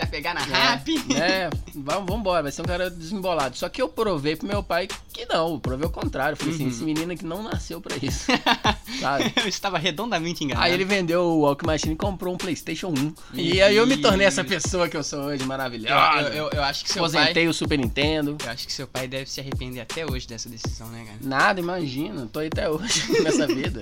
Já 0.01 0.07
pegar 0.07 0.35
na 0.35 0.41
É, 0.41 0.45
rap. 0.45 0.91
É, 1.17 1.51
vamos 1.75 2.11
vambora, 2.11 2.43
vai 2.45 2.53
ser 2.53 2.63
um 2.63 2.65
cara 2.65 2.91
desembolado. 2.91 3.57
Só 3.57 3.69
que 3.69 3.81
eu 3.83 3.89
provei 3.89 4.35
pro 4.37 4.47
meu 4.47 4.63
pai 4.63 4.89
que 5.13 5.27
não, 5.27 5.59
provei 5.59 5.87
o 5.87 5.91
contrário. 5.91 6.37
Falei 6.37 6.55
assim, 6.55 6.65
Uhum. 6.65 6.71
esse 6.71 6.83
menino 6.83 7.13
aqui 7.13 7.25
não 7.25 7.43
nasceu 7.43 7.81
pra 7.81 7.97
isso. 8.01 8.27
Sabe? 9.01 9.33
Eu 9.37 9.49
estava 9.49 9.79
redondamente 9.79 10.43
enganado. 10.45 10.67
Aí 10.67 10.73
ele 10.73 10.85
vendeu 10.85 11.23
o 11.23 11.41
Walk 11.41 11.65
Machine 11.67 11.95
e 11.95 11.97
comprou 11.97 12.35
um 12.35 12.37
Playstation 12.37 12.89
1. 12.89 13.15
E 13.35 13.61
aí 13.63 13.77
eu 13.77 13.87
me 13.87 13.97
tornei 13.97 14.27
essa 14.27 14.43
pessoa 14.45 14.89
que 14.89 14.97
eu 14.97 15.03
sou 15.05 15.21
hoje, 15.25 15.45
maravilhosa. 15.45 16.29
eu, 16.29 16.33
eu, 16.47 16.51
eu 16.55 16.63
acho 16.65 16.85
que 16.85 16.93
seu 16.93 17.03
pai. 17.03 17.11
Aposentei 17.23 17.49
o 17.49 17.55
Super 17.55 17.79
Nintendo. 17.79 18.37
Eu 18.45 18.51
acho 18.51 18.67
que 18.67 18.73
seu 18.73 18.87
pai 18.87 19.07
deve 19.07 19.29
se 19.29 19.41
arrepender 19.41 19.81
até 19.81 20.05
hoje 20.07 20.27
dessa 20.27 20.49
decisão, 20.49 20.89
né, 20.89 21.05
cara? 21.05 21.19
Nada, 21.23 21.61
imagina. 21.61 22.27
Tô 22.33 22.39
aí 22.41 22.47
até 22.49 22.69
hoje 22.69 23.05
nessa 23.23 23.47
vida. 23.47 23.81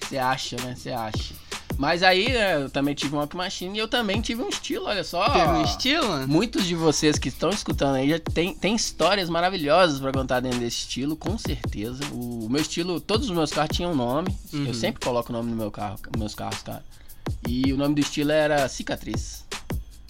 Você 0.00 0.18
acha, 0.18 0.56
né? 0.56 0.74
Você 0.76 0.90
acha. 0.90 1.34
Mas 1.82 2.04
aí 2.04 2.28
né, 2.28 2.62
eu 2.62 2.70
também 2.70 2.94
tive 2.94 3.16
um 3.16 3.18
Walk 3.18 3.36
Machine 3.36 3.76
e 3.76 3.80
eu 3.80 3.88
também 3.88 4.20
tive 4.20 4.40
um 4.40 4.48
estilo, 4.48 4.86
olha 4.86 5.02
só. 5.02 5.28
Teve 5.30 5.48
um 5.48 5.64
estilo? 5.64 6.28
Muitos 6.28 6.64
de 6.64 6.76
vocês 6.76 7.18
que 7.18 7.28
estão 7.28 7.50
escutando 7.50 7.96
aí 7.96 8.08
já 8.08 8.20
tem, 8.20 8.54
tem 8.54 8.76
histórias 8.76 9.28
maravilhosas 9.28 9.98
pra 9.98 10.12
contar 10.12 10.38
dentro 10.38 10.60
desse 10.60 10.76
estilo, 10.76 11.16
com 11.16 11.36
certeza. 11.36 12.04
O, 12.12 12.46
meu 12.48 12.62
estilo, 12.62 13.00
todos 13.00 13.28
os 13.28 13.34
meus 13.34 13.50
carros 13.50 13.76
tinham 13.76 13.96
nome. 13.96 14.28
Uhum. 14.52 14.66
Eu 14.66 14.74
sempre 14.74 15.04
coloco 15.04 15.30
o 15.30 15.32
nome 15.32 15.50
no 15.50 15.56
meu 15.56 15.72
carro, 15.72 15.98
nos 16.12 16.20
meus 16.20 16.34
carros, 16.36 16.62
cara. 16.62 16.84
E 17.48 17.72
o 17.72 17.76
nome 17.76 17.96
do 17.96 18.00
estilo 18.00 18.30
era 18.30 18.68
Cicatriz. 18.68 19.44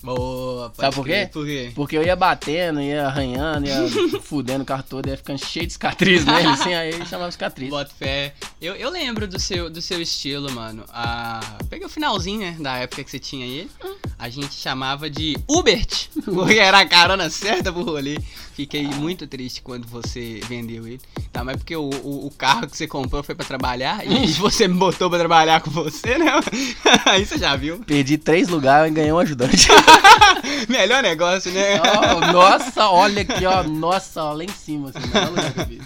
Boa, 0.03 0.73
Sabe 0.75 0.95
por 0.97 1.07
quê? 1.07 1.29
Por 1.33 1.47
quê? 1.47 1.73
Porque 1.75 1.97
eu 1.97 2.03
ia 2.03 2.17
batendo, 2.17 2.81
ia 2.81 3.07
arranhando, 3.07 3.67
ia 3.67 3.89
fudendo 4.21 4.63
o 4.63 4.67
carro 4.67 4.83
todo, 4.83 5.09
ia 5.09 5.17
ficando 5.17 5.39
cheio 5.39 5.67
de 5.67 5.73
cicatriz 5.75 6.25
nele, 6.25 6.49
assim, 6.49 6.75
aí 6.75 7.07
chamava 7.07 7.31
cicatriz. 7.31 7.71
Bota 7.71 7.93
fé. 7.97 8.35
Eu, 8.61 8.75
eu 8.75 8.91
lembro 8.91 9.29
do 9.29 9.39
seu, 9.39 9.71
do 9.71 9.81
seu 9.81 10.01
estilo, 10.03 10.51
mano. 10.51 10.85
Ah, 10.89 11.41
peguei 11.71 11.87
o 11.87 11.91
finalzinho, 11.91 12.41
né, 12.41 12.57
da 12.59 12.79
época 12.79 13.05
que 13.05 13.11
você 13.11 13.19
tinha 13.19 13.47
ele. 13.47 13.71
A 14.19 14.29
gente 14.29 14.55
chamava 14.55 15.09
de 15.09 15.37
Ubert, 15.49 16.09
porque 16.25 16.59
era 16.59 16.81
a 16.81 16.87
carona 16.87 17.31
certa 17.31 17.73
pro 17.73 17.83
rolê. 17.83 18.19
Fiquei 18.55 18.87
muito 18.87 19.27
triste 19.27 19.63
quando 19.63 19.87
você 19.89 20.41
vendeu 20.47 20.87
ele. 20.87 21.01
Tá, 21.33 21.43
mas 21.43 21.57
porque 21.57 21.75
o, 21.75 21.89
o, 21.89 22.27
o 22.27 22.31
carro 22.31 22.69
que 22.69 22.77
você 22.77 22.87
comprou 22.87 23.23
foi 23.23 23.35
pra 23.35 23.47
trabalhar 23.47 24.07
e 24.07 24.27
você 24.39 24.69
me 24.69 24.75
botou 24.75 25.09
pra 25.09 25.19
trabalhar 25.19 25.61
com 25.61 25.71
você, 25.71 26.19
né? 26.19 26.27
Aí 27.07 27.25
você 27.25 27.39
já 27.39 27.57
viu. 27.57 27.79
Perdi 27.81 28.19
três 28.19 28.49
lugares 28.49 28.93
e 28.93 28.95
ganhei 28.95 29.13
um 29.13 29.19
ajudante. 29.19 29.69
Melhor 30.69 31.03
negócio, 31.03 31.51
né? 31.53 31.81
Oh, 31.81 32.33
nossa, 32.33 32.89
olha 32.89 33.23
aqui, 33.23 33.45
ó. 33.47 33.63
Nossa, 33.63 34.25
ó, 34.25 34.33
lá 34.33 34.45
em 34.45 34.49
cima, 34.49 34.91
assim, 34.91 35.09
melhor 35.09 35.31
lugar 35.31 35.53
que 35.53 35.75
eu. 35.75 35.83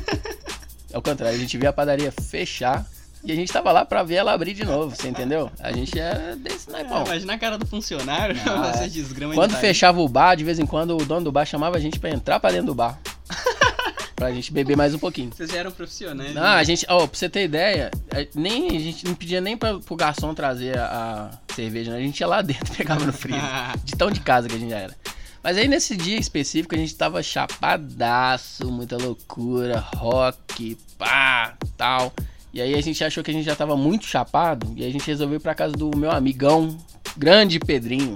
É 0.94 0.98
o 0.98 1.02
contrário, 1.02 1.38
a 1.38 1.40
gente 1.40 1.58
via 1.58 1.70
a 1.70 1.74
padaria 1.74 2.12
fechar 2.12 2.86
e 3.24 3.32
a 3.32 3.36
gente 3.36 3.52
tava 3.52 3.72
lá 3.72 3.86
pra 3.86 4.04
ver 4.04 4.16
ela 4.16 4.34
abrir 4.34 4.54
de 4.54 4.64
novo, 4.66 4.96
você 4.96 5.08
entendeu? 5.08 5.52
A 5.60 5.72
gente 5.72 5.98
era 6.00 6.36
desse 6.36 6.70
Ah, 6.70 6.74
naipão. 6.74 7.04
imagina 7.06 7.34
a 7.34 7.38
cara 7.38 7.58
do 7.58 7.66
funcionário, 7.66 8.36
Ah, 8.48 8.72
é. 8.84 8.88
desgrama 8.88 9.34
Quando 9.34 9.52
de 9.52 9.58
fechava 9.58 10.00
o 10.02 10.08
bar, 10.08 10.36
de 10.36 10.44
vez 10.44 10.60
em 10.60 10.66
quando 10.66 10.98
o 10.98 11.06
dono 11.06 11.26
do 11.26 11.32
bar 11.32 11.46
chamava 11.46 11.78
a 11.78 11.80
gente 11.80 12.00
pra 12.00 12.10
entrar 12.10 12.40
pra 12.40 12.52
dentro 12.52 12.68
do 12.68 12.76
bar. 12.76 13.00
pra 14.16 14.32
gente 14.32 14.52
beber 14.54 14.78
mais 14.78 14.94
um 14.94 15.00
pouquinho. 15.00 15.32
Vocês 15.36 15.50
já 15.50 15.58
eram 15.58 15.72
profissionais. 15.72 16.34
Não, 16.36 16.44
a 16.44 16.64
gente, 16.64 16.86
ó, 16.90 17.08
pra 17.08 17.18
você 17.18 17.28
ter 17.28 17.44
ideia, 17.46 17.90
é, 18.12 18.28
nem, 18.36 18.68
a 18.76 18.80
gente 18.80 19.06
não 19.06 19.16
pedia 19.16 19.42
nem 19.42 19.58
pra, 19.58 19.80
pro 19.80 19.96
garçom 19.96 20.34
trazer 20.34 20.78
a, 20.78 21.32
a 21.50 21.54
cerveja, 21.56 21.92
né? 21.92 21.98
A 21.98 22.02
gente 22.02 22.20
ia 22.20 22.28
lá 22.28 22.42
dentro 22.42 22.72
e 22.74 22.78
pegava 22.78 23.04
no 23.06 23.12
freezer. 23.14 23.42
De 23.84 23.96
tão 23.96 24.12
de 24.12 24.20
casa 24.20 24.48
que 24.48 24.56
a 24.56 24.60
gente 24.60 24.70
já 24.70 24.78
era. 24.78 24.96
Mas 25.44 25.58
aí 25.58 25.68
nesse 25.68 25.98
dia 25.98 26.20
específico 26.20 26.76
a 26.76 26.78
gente 26.78 26.94
tava 26.96 27.24
chapadaço, 27.24 28.70
muita 28.72 28.96
loucura, 28.98 29.80
rock, 29.96 30.78
pá, 31.00 31.56
tal. 31.76 32.14
E 32.54 32.62
aí 32.62 32.76
a 32.76 32.82
gente 32.82 33.04
achou 33.04 33.24
que 33.24 33.32
a 33.32 33.34
gente 33.34 33.46
já 33.46 33.56
tava 33.56 33.78
muito 33.78 34.06
chapado 34.06 34.74
e 34.76 34.84
aí 34.84 34.90
a 34.90 34.92
gente 34.92 35.08
resolveu 35.08 35.38
ir 35.38 35.42
pra 35.42 35.56
casa 35.56 35.74
do 35.74 35.90
meu 35.98 36.12
amigão, 36.12 36.78
grande 37.18 37.60
Pedrinho. 37.60 38.16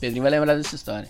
Pedrinho 0.00 0.22
vai 0.22 0.30
lembrar 0.30 0.54
dessa 0.54 0.74
história. 0.76 1.08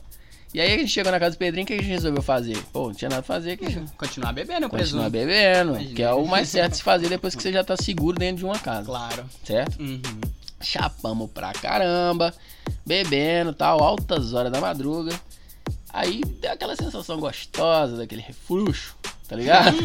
E 0.55 0.61
aí 0.61 0.73
a 0.73 0.79
gente 0.79 0.89
chegou 0.91 1.13
na 1.13 1.21
casa 1.21 1.37
do 1.37 1.39
Pedrinho, 1.39 1.65
o 1.65 1.67
que 1.67 1.75
a 1.75 1.77
gente 1.77 1.89
resolveu 1.89 2.23
fazer? 2.23 2.57
Pô, 2.73 2.87
não 2.87 2.95
tinha 2.95 3.11
nada 3.11 3.23
pra 3.23 3.35
fazer, 3.35 3.59
que 3.59 3.67
Continuar 3.99 4.33
bebendo, 4.33 4.65
eu 4.67 4.71
continuar 4.71 5.11
presumo. 5.11 5.11
bebendo, 5.11 5.71
Imagina. 5.73 5.95
que 5.95 6.03
é 6.03 6.13
o 6.15 6.25
mais 6.27 6.49
certo 6.49 6.71
de 6.71 6.77
se 6.79 6.83
fazer 6.83 7.09
depois 7.11 7.35
que 7.35 7.43
você 7.43 7.53
já 7.53 7.63
tá 7.63 7.77
seguro 7.77 8.19
dentro 8.19 8.39
de 8.39 8.45
uma 8.47 8.59
casa, 8.59 8.87
Claro. 8.87 9.27
certo? 9.45 9.79
Uhum. 9.79 10.01
Chapamos 10.63 11.31
pra 11.31 11.53
caramba, 11.53 12.33
bebendo 12.87 13.53
tal, 13.53 13.83
altas 13.83 14.33
horas 14.33 14.51
da 14.51 14.61
madruga. 14.61 15.13
Aí 15.97 16.21
deu 16.43 16.53
aquela 16.53 16.77
sensação 16.77 17.19
gostosa, 17.19 17.97
daquele 17.97 18.21
refluxo, 18.21 18.95
tá 19.27 19.35
ligado? 19.35 19.79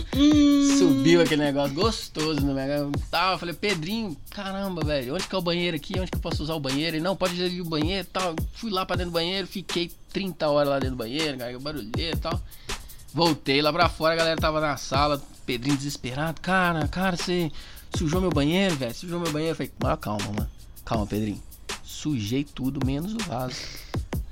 Subiu 0.77 1.21
aquele 1.21 1.41
negócio 1.41 1.73
gostoso 1.73 2.41
no 2.41 2.53
meu 2.53 2.91
tal. 3.09 3.31
Eu 3.31 3.39
falei, 3.39 3.55
Pedrinho, 3.55 4.17
caramba, 4.29 4.83
velho, 4.83 5.15
onde 5.15 5.25
que 5.25 5.33
é 5.33 5.37
o 5.37 5.41
banheiro 5.41 5.77
aqui? 5.77 5.97
Onde 5.97 6.11
que 6.11 6.17
eu 6.17 6.21
posso 6.21 6.43
usar 6.43 6.55
o 6.55 6.59
banheiro? 6.59 6.97
Ele, 6.97 7.03
não, 7.03 7.15
pode 7.15 7.41
ir 7.41 7.61
o 7.61 7.65
banheiro 7.65 8.05
e 8.05 8.11
tal. 8.11 8.35
Fui 8.51 8.69
lá 8.69 8.85
pra 8.85 8.97
dentro 8.97 9.09
do 9.09 9.13
banheiro, 9.13 9.47
fiquei 9.47 9.89
30 10.11 10.49
horas 10.49 10.67
lá 10.67 10.79
dentro 10.79 10.97
do 10.97 10.99
banheiro, 10.99 11.37
cara, 11.37 11.57
barulheiro 11.57 12.17
e 12.17 12.19
tal. 12.19 12.41
Voltei 13.13 13.61
lá 13.61 13.71
pra 13.71 13.87
fora, 13.87 14.13
a 14.13 14.17
galera 14.17 14.41
tava 14.41 14.59
na 14.59 14.75
sala, 14.75 15.21
Pedrinho 15.45 15.77
desesperado. 15.77 16.41
Cara, 16.41 16.89
cara, 16.89 17.15
você 17.15 17.49
sujou 17.95 18.19
meu 18.19 18.31
banheiro, 18.31 18.75
velho? 18.75 18.93
Sujou 18.93 19.17
meu 19.17 19.31
banheiro. 19.31 19.53
Eu 19.53 19.55
falei, 19.55 19.71
ah, 19.85 19.95
calma, 19.95 20.25
mano. 20.25 20.49
Calma, 20.83 21.07
Pedrinho. 21.07 21.41
Sujei 21.85 22.43
tudo 22.43 22.85
menos 22.85 23.13
o 23.13 23.17
vaso. 23.19 23.55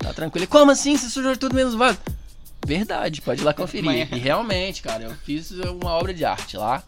Tá 0.00 0.12
tranquilo. 0.12 0.44
Ele, 0.44 0.50
Como 0.50 0.70
assim? 0.70 0.96
Você 0.96 1.08
sujou 1.08 1.36
tudo 1.36 1.54
menos 1.54 1.74
o 1.74 1.78
vaso? 1.78 1.98
Verdade, 2.66 3.20
pode 3.22 3.40
ir 3.40 3.44
lá 3.44 3.52
conferir. 3.54 3.84
E 4.16 4.18
realmente, 4.18 4.82
cara, 4.82 5.04
eu 5.04 5.14
fiz 5.24 5.50
uma 5.50 5.92
obra 5.92 6.12
de 6.12 6.24
arte 6.24 6.56
lá. 6.56 6.82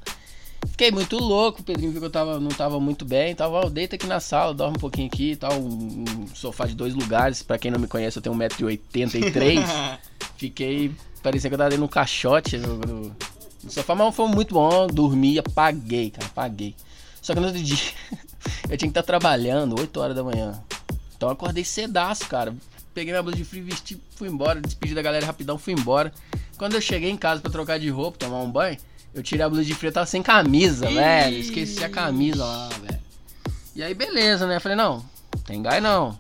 Fiquei 0.68 0.90
muito 0.92 1.16
louco, 1.18 1.60
o 1.60 1.64
Pedrinho 1.64 1.90
viu 1.90 2.00
que 2.00 2.06
eu 2.06 2.10
tava, 2.10 2.38
não 2.38 2.50
tava 2.50 2.78
muito 2.78 3.04
bem. 3.04 3.34
Tava, 3.34 3.66
ó, 3.66 3.68
deita 3.68 3.96
aqui 3.96 4.06
na 4.06 4.20
sala, 4.20 4.54
dorme 4.54 4.76
um 4.76 4.80
pouquinho 4.80 5.08
aqui 5.08 5.32
e 5.32 5.36
tal. 5.36 5.52
Um, 5.54 6.04
um 6.08 6.26
sofá 6.34 6.66
de 6.66 6.74
dois 6.74 6.94
lugares. 6.94 7.42
Pra 7.42 7.58
quem 7.58 7.70
não 7.70 7.80
me 7.80 7.88
conhece, 7.88 8.16
eu 8.18 8.22
tenho 8.22 8.34
1,83m. 8.36 9.98
Fiquei. 10.36 10.92
Parecia 11.22 11.48
que 11.50 11.54
eu 11.54 11.58
tava 11.58 11.70
dentro 11.70 11.84
de 11.84 11.88
um 11.88 11.92
caixote 11.92 12.58
no, 12.58 12.76
no- 12.78 13.16
no 13.64 13.70
sofá, 13.70 13.94
mas 13.94 14.14
foi 14.14 14.28
muito 14.28 14.54
bom. 14.54 14.86
Dormi, 14.86 15.38
apaguei, 15.38 16.10
cara, 16.10 16.26
apaguei. 16.26 16.74
Só 17.20 17.32
que 17.34 17.40
no 17.40 17.46
outro 17.46 17.62
dia 17.62 17.76
eu 18.68 18.76
tinha 18.76 18.78
que 18.78 18.86
estar 18.88 19.02
trabalhando 19.02 19.78
8 19.78 19.96
horas 20.00 20.14
da 20.16 20.22
manhã. 20.24 20.60
Então 21.16 21.28
eu 21.28 21.32
acordei 21.34 21.64
cedaço, 21.64 22.26
cara. 22.28 22.54
Peguei 22.94 23.12
minha 23.12 23.22
blusa 23.22 23.36
de 23.36 23.44
frio, 23.44 23.64
vesti, 23.64 23.98
fui 24.16 24.28
embora, 24.28 24.60
despedi 24.60 24.94
da 24.94 25.02
galera 25.02 25.24
rapidão, 25.24 25.58
fui 25.58 25.72
embora. 25.72 26.12
Quando 26.58 26.74
eu 26.74 26.80
cheguei 26.80 27.10
em 27.10 27.16
casa 27.16 27.40
pra 27.40 27.50
trocar 27.50 27.78
de 27.78 27.88
roupa, 27.88 28.18
tomar 28.18 28.40
um 28.40 28.50
banho, 28.50 28.76
eu 29.14 29.22
tirei 29.22 29.44
a 29.44 29.48
blusa 29.48 29.64
de 29.64 29.74
frio, 29.74 29.88
eu 29.88 29.92
tava 29.92 30.06
sem 30.06 30.22
camisa, 30.22 30.88
Ih. 30.90 30.94
velho. 30.94 31.36
Esqueci 31.38 31.82
a 31.84 31.88
camisa 31.88 32.44
lá, 32.44 32.68
velho. 32.68 33.00
E 33.74 33.82
aí, 33.82 33.94
beleza, 33.94 34.46
né? 34.46 34.60
Falei, 34.60 34.76
não, 34.76 35.02
tem 35.46 35.62
gai 35.62 35.80
não. 35.80 36.18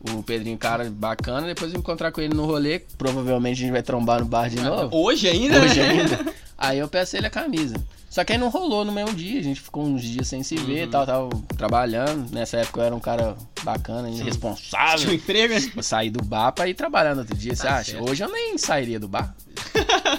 O 0.00 0.22
Pedrinho, 0.22 0.56
cara, 0.56 0.88
bacana. 0.90 1.46
Depois 1.46 1.72
eu 1.72 1.78
encontrar 1.78 2.12
com 2.12 2.20
ele 2.20 2.34
no 2.34 2.46
rolê. 2.46 2.80
Provavelmente 2.96 3.58
a 3.58 3.60
gente 3.62 3.72
vai 3.72 3.82
trombar 3.82 4.20
no 4.20 4.26
bar 4.26 4.48
de 4.48 4.60
novo. 4.60 4.96
Hoje 4.96 5.28
ainda? 5.28 5.60
Hoje 5.60 5.80
ainda. 5.80 6.32
Aí 6.56 6.78
eu 6.78 6.88
peço 6.88 7.16
ele 7.16 7.26
a 7.26 7.30
camisa. 7.30 7.76
Só 8.18 8.24
que 8.24 8.32
aí 8.32 8.38
não 8.38 8.48
rolou 8.48 8.84
no 8.84 8.90
mesmo 8.90 9.14
dia. 9.14 9.38
A 9.38 9.42
gente 9.44 9.60
ficou 9.60 9.84
uns 9.84 10.02
dias 10.02 10.26
sem 10.26 10.42
se 10.42 10.56
ver 10.56 10.80
e 10.80 10.84
Uhum. 10.86 10.90
tal. 10.90 11.06
Tava 11.06 11.28
trabalhando. 11.56 12.28
Nessa 12.32 12.56
época 12.56 12.80
eu 12.80 12.84
era 12.86 12.96
um 12.96 12.98
cara 12.98 13.36
bacana, 13.62 14.08
ainda 14.08 14.10
Tinha 14.14 14.22
um 14.24 14.26
responsável. 14.26 15.12
emprego? 15.14 15.54
Eu 15.76 15.82
saí 15.84 16.10
do 16.10 16.20
bar 16.24 16.50
pra 16.50 16.66
ir 16.66 16.74
trabalhar 16.74 17.14
no 17.14 17.20
outro 17.20 17.36
dia, 17.36 17.54
você 17.54 17.62
Tá 17.62 17.76
acha? 17.76 17.92
certo. 17.92 18.10
Hoje 18.10 18.24
eu 18.24 18.28
nem 18.32 18.58
sairia 18.58 18.98
do 18.98 19.06
bar, 19.06 19.32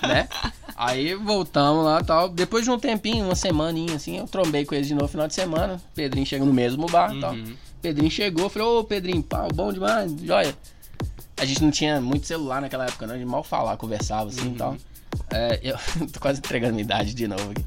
né? 0.07 0.29
Aí 0.77 1.13
voltamos 1.13 1.83
lá 1.83 1.99
e 1.99 2.03
tal. 2.05 2.29
Depois 2.29 2.63
de 2.63 2.71
um 2.71 2.79
tempinho, 2.79 3.25
uma 3.25 3.35
semaninha 3.35 3.97
assim, 3.97 4.17
eu 4.17 4.25
trombei 4.27 4.63
com 4.63 4.73
eles 4.75 4.87
de 4.87 4.93
novo 4.93 5.03
no 5.03 5.09
final 5.09 5.27
de 5.27 5.33
semana. 5.33 5.81
Pedrinho 5.93 6.25
chega 6.25 6.45
no 6.45 6.53
mesmo 6.53 6.85
bar 6.87 7.13
e 7.13 7.19
tal. 7.19 7.33
Uhum. 7.33 7.53
Pedrinho 7.81 8.09
chegou, 8.09 8.47
falou, 8.49 8.79
ô 8.79 8.83
Pedrinho, 8.85 9.21
pau, 9.21 9.49
bom 9.53 9.73
demais, 9.73 10.09
joia. 10.23 10.55
A 11.35 11.43
gente 11.43 11.61
não 11.61 11.69
tinha 11.71 11.99
muito 11.99 12.25
celular 12.25 12.61
naquela 12.61 12.85
época, 12.85 13.05
não. 13.05 13.15
A 13.15 13.17
gente 13.17 13.27
mal 13.27 13.43
falava, 13.43 13.75
conversava 13.75 14.29
assim 14.29 14.45
e 14.45 14.47
Uhum. 14.47 14.55
tal. 14.55 14.77
É, 15.31 15.59
eu 15.61 15.75
tô 16.13 16.19
quase 16.21 16.39
entregando 16.39 16.71
minha 16.75 16.83
idade 16.85 17.13
de 17.13 17.27
novo 17.27 17.51
aqui. 17.51 17.65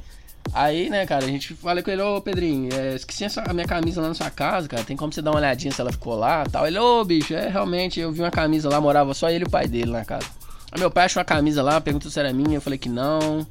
Aí, 0.53 0.91
né, 0.91 1.07
cara, 1.07 1.25
a 1.25 1.29
gente 1.29 1.55
falei 1.55 1.83
com 1.83 1.91
ele, 1.91 2.03
ô 2.03 2.21
Pedrinho, 2.21 2.69
é, 2.75 2.95
esqueci 2.95 3.25
essa- 3.25 3.43
a 3.47 3.53
minha 3.55 3.67
camisa 3.67 4.01
lá 4.03 4.09
na 4.09 4.15
sua 4.15 4.31
casa, 4.31 4.69
cara. 4.69 4.83
Tem 4.85 4.97
como 4.97 5.13
você 5.13 5.23
dar 5.23 5.31
uma 5.31 5.39
olhadinha 5.39 5.73
se 5.73 5.81
ela 5.81 5.93
ficou 5.93 6.15
lá 6.15 6.45
tal. 6.51 6.67
Ele, 6.67 6.79
ô 6.79 7.03
bicho, 7.05 7.33
é 7.35 7.49
realmente, 7.49 8.01
eu 8.01 8.13
vi 8.13 8.21
uma 8.21 8.31
camisa 8.31 8.69
lá, 8.69 8.81
morava 8.81 9.15
só 9.15 9.31
ele 9.31 9.45
e 9.45 9.47
o 9.47 9.51
pai 9.51 9.67
dele 9.67 9.91
na 9.93 10.05
casa. 10.05 10.27
Aí 10.71 10.79
meu 10.81 10.91
pai 10.91 11.05
achou 11.07 11.21
uma 11.21 11.25
camisa 11.25 11.63
lá, 11.63 11.81
perguntou 11.81 12.11
se 12.11 12.19
era 12.19 12.33
minha, 12.33 12.57
eu 12.57 12.61
falei 12.61 12.79
que 12.79 12.89
não. 12.89 13.47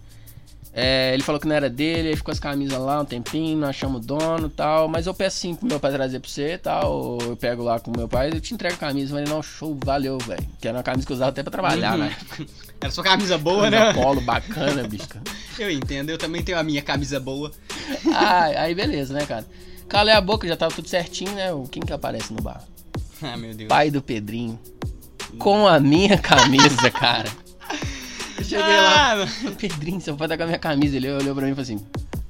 É, 0.73 1.11
ele 1.13 1.21
falou 1.21 1.39
que 1.41 1.45
não 1.47 1.55
era 1.55 1.69
dele, 1.69 2.07
aí 2.09 2.15
ficou 2.15 2.31
as 2.31 2.39
camisas 2.39 2.79
lá 2.79 3.01
um 3.01 3.05
tempinho, 3.05 3.57
não 3.57 3.67
achamos 3.67 4.01
o 4.01 4.07
dono 4.07 4.47
e 4.47 4.49
tal. 4.49 4.87
Mas 4.87 5.05
eu 5.05 5.13
peço 5.13 5.37
sim 5.39 5.53
pro 5.53 5.67
meu 5.67 5.79
pai 5.81 5.91
trazer 5.91 6.19
pra 6.21 6.29
você 6.29 6.53
e 6.53 6.57
tal. 6.57 6.91
ou 6.93 7.21
Eu 7.21 7.35
pego 7.35 7.61
lá 7.61 7.77
com 7.79 7.91
o 7.91 7.97
meu 7.97 8.07
pai 8.07 8.29
eu 8.33 8.39
te 8.39 8.53
entrego 8.53 8.75
a 8.75 8.77
camisa. 8.77 9.13
Mas 9.13 9.23
ele, 9.23 9.31
não, 9.33 9.43
show, 9.43 9.77
valeu, 9.83 10.17
velho. 10.19 10.47
Que 10.61 10.67
era 10.69 10.77
uma 10.77 10.83
camisa 10.83 11.05
que 11.05 11.11
eu 11.11 11.15
usava 11.15 11.29
até 11.31 11.43
pra 11.43 11.51
trabalhar, 11.51 11.93
Uhum. 11.93 12.05
né? 12.05 12.15
Era 12.81 12.89
sua 12.89 13.03
camisa 13.03 13.37
boa, 13.37 13.69
Camisa 13.69 13.85
né? 13.85 13.93
polo 13.93 14.21
bacana, 14.21 14.87
bicho. 14.87 15.07
Eu 15.59 15.69
entendo, 15.69 16.09
eu 16.09 16.17
também 16.17 16.41
tenho 16.41 16.57
a 16.57 16.63
minha 16.63 16.81
camisa 16.81 17.19
boa. 17.19 17.51
Ah, 18.11 18.45
aí 18.45 18.73
beleza, 18.73 19.13
né, 19.13 19.23
cara? 19.25 19.45
Calei 19.87 20.13
a 20.15 20.21
boca, 20.21 20.47
já 20.47 20.55
tava 20.57 20.73
tudo 20.73 20.87
certinho, 20.87 21.31
né? 21.33 21.53
O- 21.53 21.67
Quem 21.69 21.83
que 21.83 21.93
aparece 21.93 22.33
no 22.33 22.41
bar? 22.41 22.63
Ah, 23.21 23.37
meu 23.37 23.53
Deus. 23.53 23.67
Pai 23.67 23.91
do 23.91 24.01
Pedrinho. 24.01 24.57
Com 25.37 25.67
a 25.67 25.79
minha 25.79 26.17
camisa, 26.17 26.89
cara. 26.89 27.29
Cheguei 28.51 28.77
lá. 28.77 29.11
Ah, 29.11 29.15
mano. 29.15 29.31
Ô, 29.47 29.51
Pedrinho, 29.55 30.01
seu 30.01 30.15
pai 30.17 30.27
tá 30.27 30.35
com 30.35 30.43
a 30.43 30.45
minha 30.45 30.59
camisa. 30.59 30.97
Ele 30.97 31.09
olhou 31.09 31.33
pra 31.33 31.45
mim 31.45 31.51
e 31.51 31.55
falou 31.55 31.63
assim: 31.63 31.79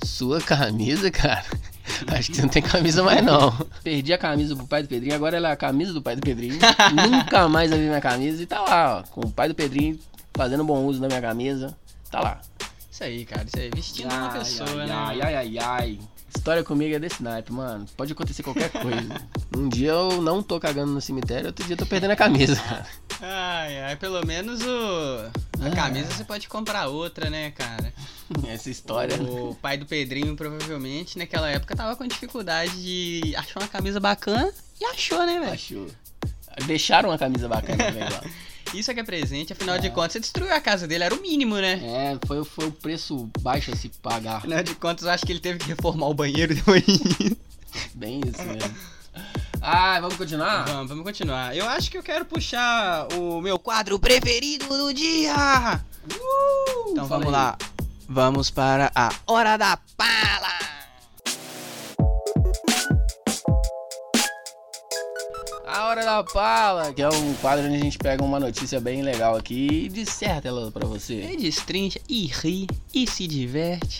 Sua 0.03 0.39
camisa, 0.39 1.10
cara? 1.10 1.43
Acho 2.15 2.29
que 2.29 2.36
você 2.36 2.41
não 2.43 2.49
tem 2.49 2.62
camisa 2.62 3.03
mais, 3.03 3.23
não. 3.23 3.51
Perdi 3.84 4.13
a 4.13 4.17
camisa 4.17 4.55
pro 4.55 4.67
pai 4.67 4.84
do 4.84 4.89
Pedrinho, 4.89 5.15
agora 5.15 5.38
ela 5.38 5.49
é 5.49 5.51
a 5.51 5.55
camisa 5.55 5.93
do 5.93 6.01
pai 6.01 6.15
do 6.15 6.21
Pedrinho. 6.21 6.60
Nunca 7.10 7.47
mais 7.49 7.71
eu 7.71 7.77
vi 7.77 7.86
minha 7.86 8.01
camisa 8.01 8.41
e 8.41 8.45
tá 8.45 8.62
lá, 8.62 8.99
ó. 8.99 9.12
Com 9.12 9.21
o 9.21 9.31
pai 9.31 9.47
do 9.47 9.55
Pedrinho 9.55 9.99
fazendo 10.34 10.63
bom 10.63 10.86
uso 10.86 10.99
da 11.01 11.07
minha 11.07 11.21
camisa. 11.21 11.75
Tá 12.10 12.19
lá. 12.19 12.41
Isso 12.89 13.03
aí, 13.03 13.25
cara, 13.25 13.45
isso 13.45 13.57
aí. 13.57 13.71
Vestindo 13.73 14.13
uma 14.13 14.29
pessoa, 14.29 14.69
ai, 14.69 14.88
né? 14.88 14.93
ai, 14.93 15.21
ai, 15.21 15.36
ai, 15.36 15.60
ai. 15.60 15.99
História 16.36 16.63
comigo 16.63 16.95
é 16.95 16.99
desse 16.99 17.21
naipe, 17.21 17.51
mano. 17.51 17.86
Pode 17.97 18.13
acontecer 18.13 18.43
qualquer 18.43 18.69
coisa. 18.69 19.21
um 19.55 19.67
dia 19.67 19.89
eu 19.89 20.21
não 20.21 20.41
tô 20.41 20.60
cagando 20.60 20.91
no 20.91 21.01
cemitério, 21.01 21.47
outro 21.47 21.65
dia 21.65 21.73
eu 21.73 21.77
tô 21.77 21.86
perdendo 21.86 22.12
a 22.12 22.15
camisa, 22.15 22.55
cara. 22.55 22.86
Ai, 23.21 23.79
ai, 23.81 23.95
pelo 23.97 24.25
menos 24.25 24.62
o. 24.62 25.31
A 25.62 25.67
Ah. 25.67 25.75
camisa 25.75 26.12
você 26.12 26.23
pode 26.23 26.47
comprar 26.47 26.88
outra, 26.88 27.29
né, 27.29 27.51
cara? 27.51 27.93
Essa 28.47 28.69
história. 28.69 29.21
O 29.21 29.55
pai 29.62 29.77
do 29.77 29.86
Pedrinho, 29.86 30.36
provavelmente, 30.36 31.17
naquela 31.17 31.49
época, 31.49 31.75
tava 31.75 31.95
com 31.95 32.07
dificuldade 32.07 32.71
de 32.81 33.36
achar 33.36 33.60
uma 33.60 33.67
camisa 33.67 33.99
bacana 33.99 34.51
e 34.79 34.86
achou, 34.86 35.23
né, 35.25 35.39
velho? 35.39 35.51
Achou. 35.53 35.88
Deixaram 36.65 37.10
uma 37.10 37.17
camisa 37.17 37.47
bacana 37.47 37.84
também 37.84 38.03
lá. 38.03 38.23
Isso 38.73 38.89
é 38.89 38.93
que 38.93 39.01
é 39.01 39.03
presente, 39.03 39.51
afinal 39.51 39.77
de 39.77 39.88
É. 39.88 39.89
contas, 39.89 40.13
você 40.13 40.19
destruiu 40.21 40.53
a 40.53 40.62
casa 40.62 40.88
dele, 40.88 41.03
era 41.03 41.13
o 41.13 41.21
mínimo, 41.21 41.57
né? 41.57 41.73
É, 41.84 42.17
foi, 42.25 42.43
foi 42.45 42.67
o 42.67 42.71
preço 42.71 43.29
baixo 43.41 43.69
a 43.71 43.75
se 43.75 43.89
pagar. 43.89 44.38
Afinal 44.38 44.63
de 44.63 44.73
contas, 44.75 45.03
eu 45.05 45.12
acho 45.12 45.25
que 45.25 45.31
ele 45.34 45.41
teve 45.41 45.60
que 45.60 45.67
reformar 45.67 46.07
o 46.07 46.13
banheiro 46.13 46.55
depois. 46.55 46.84
Bem 47.93 48.21
isso 48.25 48.41
mesmo. 48.43 48.73
Ah, 49.63 50.00
vamos 50.00 50.17
continuar? 50.17 50.65
Vamos, 50.65 50.89
vamos 50.89 51.04
continuar. 51.04 51.56
Eu 51.56 51.69
acho 51.69 51.91
que 51.91 51.97
eu 51.97 52.02
quero 52.02 52.26
puxar 52.26 53.08
o 53.13 53.39
meu 53.39 53.60
quadro 53.60 54.00
preferido 54.00 54.67
do 54.67 54.91
dia. 54.91 55.80
Uh, 56.12 56.89
então 56.89 57.06
vamos 57.06 57.28
aí. 57.28 57.32
lá. 57.32 57.58
Vamos 58.10 58.50
para 58.50 58.91
a 58.95 59.12
Hora 59.28 59.58
da 59.58 59.78
Pala. 59.95 60.60
A 65.67 65.86
Hora 65.86 66.04
da 66.06 66.24
Pala, 66.24 66.91
que 66.91 67.04
é 67.04 67.10
um 67.10 67.34
quadro 67.36 67.67
onde 67.67 67.76
a 67.76 67.80
gente 67.80 68.00
pega 68.00 68.24
uma 68.24 68.39
notícia 68.39 68.82
bem 68.82 69.04
legal 69.04 69.38
aqui 69.38 69.86
e 69.86 69.89
disserta 69.89 70.47
ela 70.47 70.71
pra 70.71 70.88
você. 70.88 71.21
E 71.21 71.38
destrincha, 71.38 72.02
e 72.10 72.26
ri, 72.26 72.65
e 72.91 73.06
se 73.06 73.28
diverte 73.28 74.00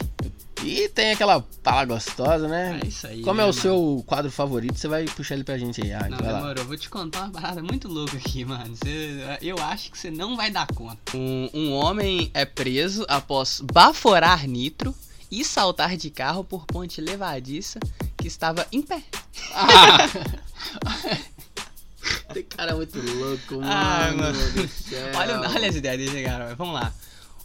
e 0.64 0.88
tem 0.90 1.12
aquela 1.12 1.42
pala 1.64 1.86
gostosa, 1.86 2.48
né? 2.48 2.80
É 2.84 2.88
isso 2.88 3.08
aí. 3.08 3.22
Como 3.22 3.36
né, 3.38 3.42
é 3.44 3.46
o 3.46 3.50
mano? 3.50 3.62
seu 3.62 4.04
quadro 4.06 4.32
favorito, 4.32 4.78
você 4.78 4.88
vai 4.88 5.06
puxar 5.06 5.36
ele 5.36 5.44
pra 5.44 5.58
gente 5.58 5.82
aí. 5.82 5.92
Ah, 5.92 6.08
Não, 6.10 6.18
vai 6.18 6.32
lá. 6.32 6.40
demorou. 6.40 6.66
Vou 6.66 6.78
te 6.78 6.90
contar 6.90 7.22
uma 7.24 7.32
parada 7.32 7.62
muito 7.64 7.88
louca 7.88 8.16
aqui, 8.18 8.46
mano. 8.46 8.76
Você- 8.76 9.20
eu 9.42 9.58
acho 9.60 9.92
que 9.92 9.98
você 9.98 10.12
não 10.12 10.36
vai 10.38 10.52
dar 10.52 10.68
conta. 10.68 10.98
Um, 11.18 11.50
um 11.54 11.72
homem 11.74 12.30
é 12.34 12.46
preso 12.46 13.06
após 13.08 13.62
baforar 13.62 14.48
nitro 14.48 14.94
e 15.32 15.44
saltar 15.46 15.98
de 15.98 16.10
carro 16.10 16.44
por 16.44 16.66
ponte 16.66 17.00
levadiça 17.02 17.80
que 18.18 18.28
estava 18.28 18.68
em 18.72 18.82
pé. 18.82 19.02
Tem 22.34 22.44
cara 22.44 22.76
muito 22.76 22.98
louco, 23.00 23.56
mano. 23.56 23.66
Ai, 23.70 24.12
mano. 24.16 24.52
do 24.54 24.68
céu. 24.68 25.12
Olha, 25.16 25.40
olha 25.42 25.70
as 25.70 25.76
ideias 25.76 25.98
desse 26.12 26.24
cara, 26.24 26.56
vamos 26.56 26.74
lá. 26.76 26.92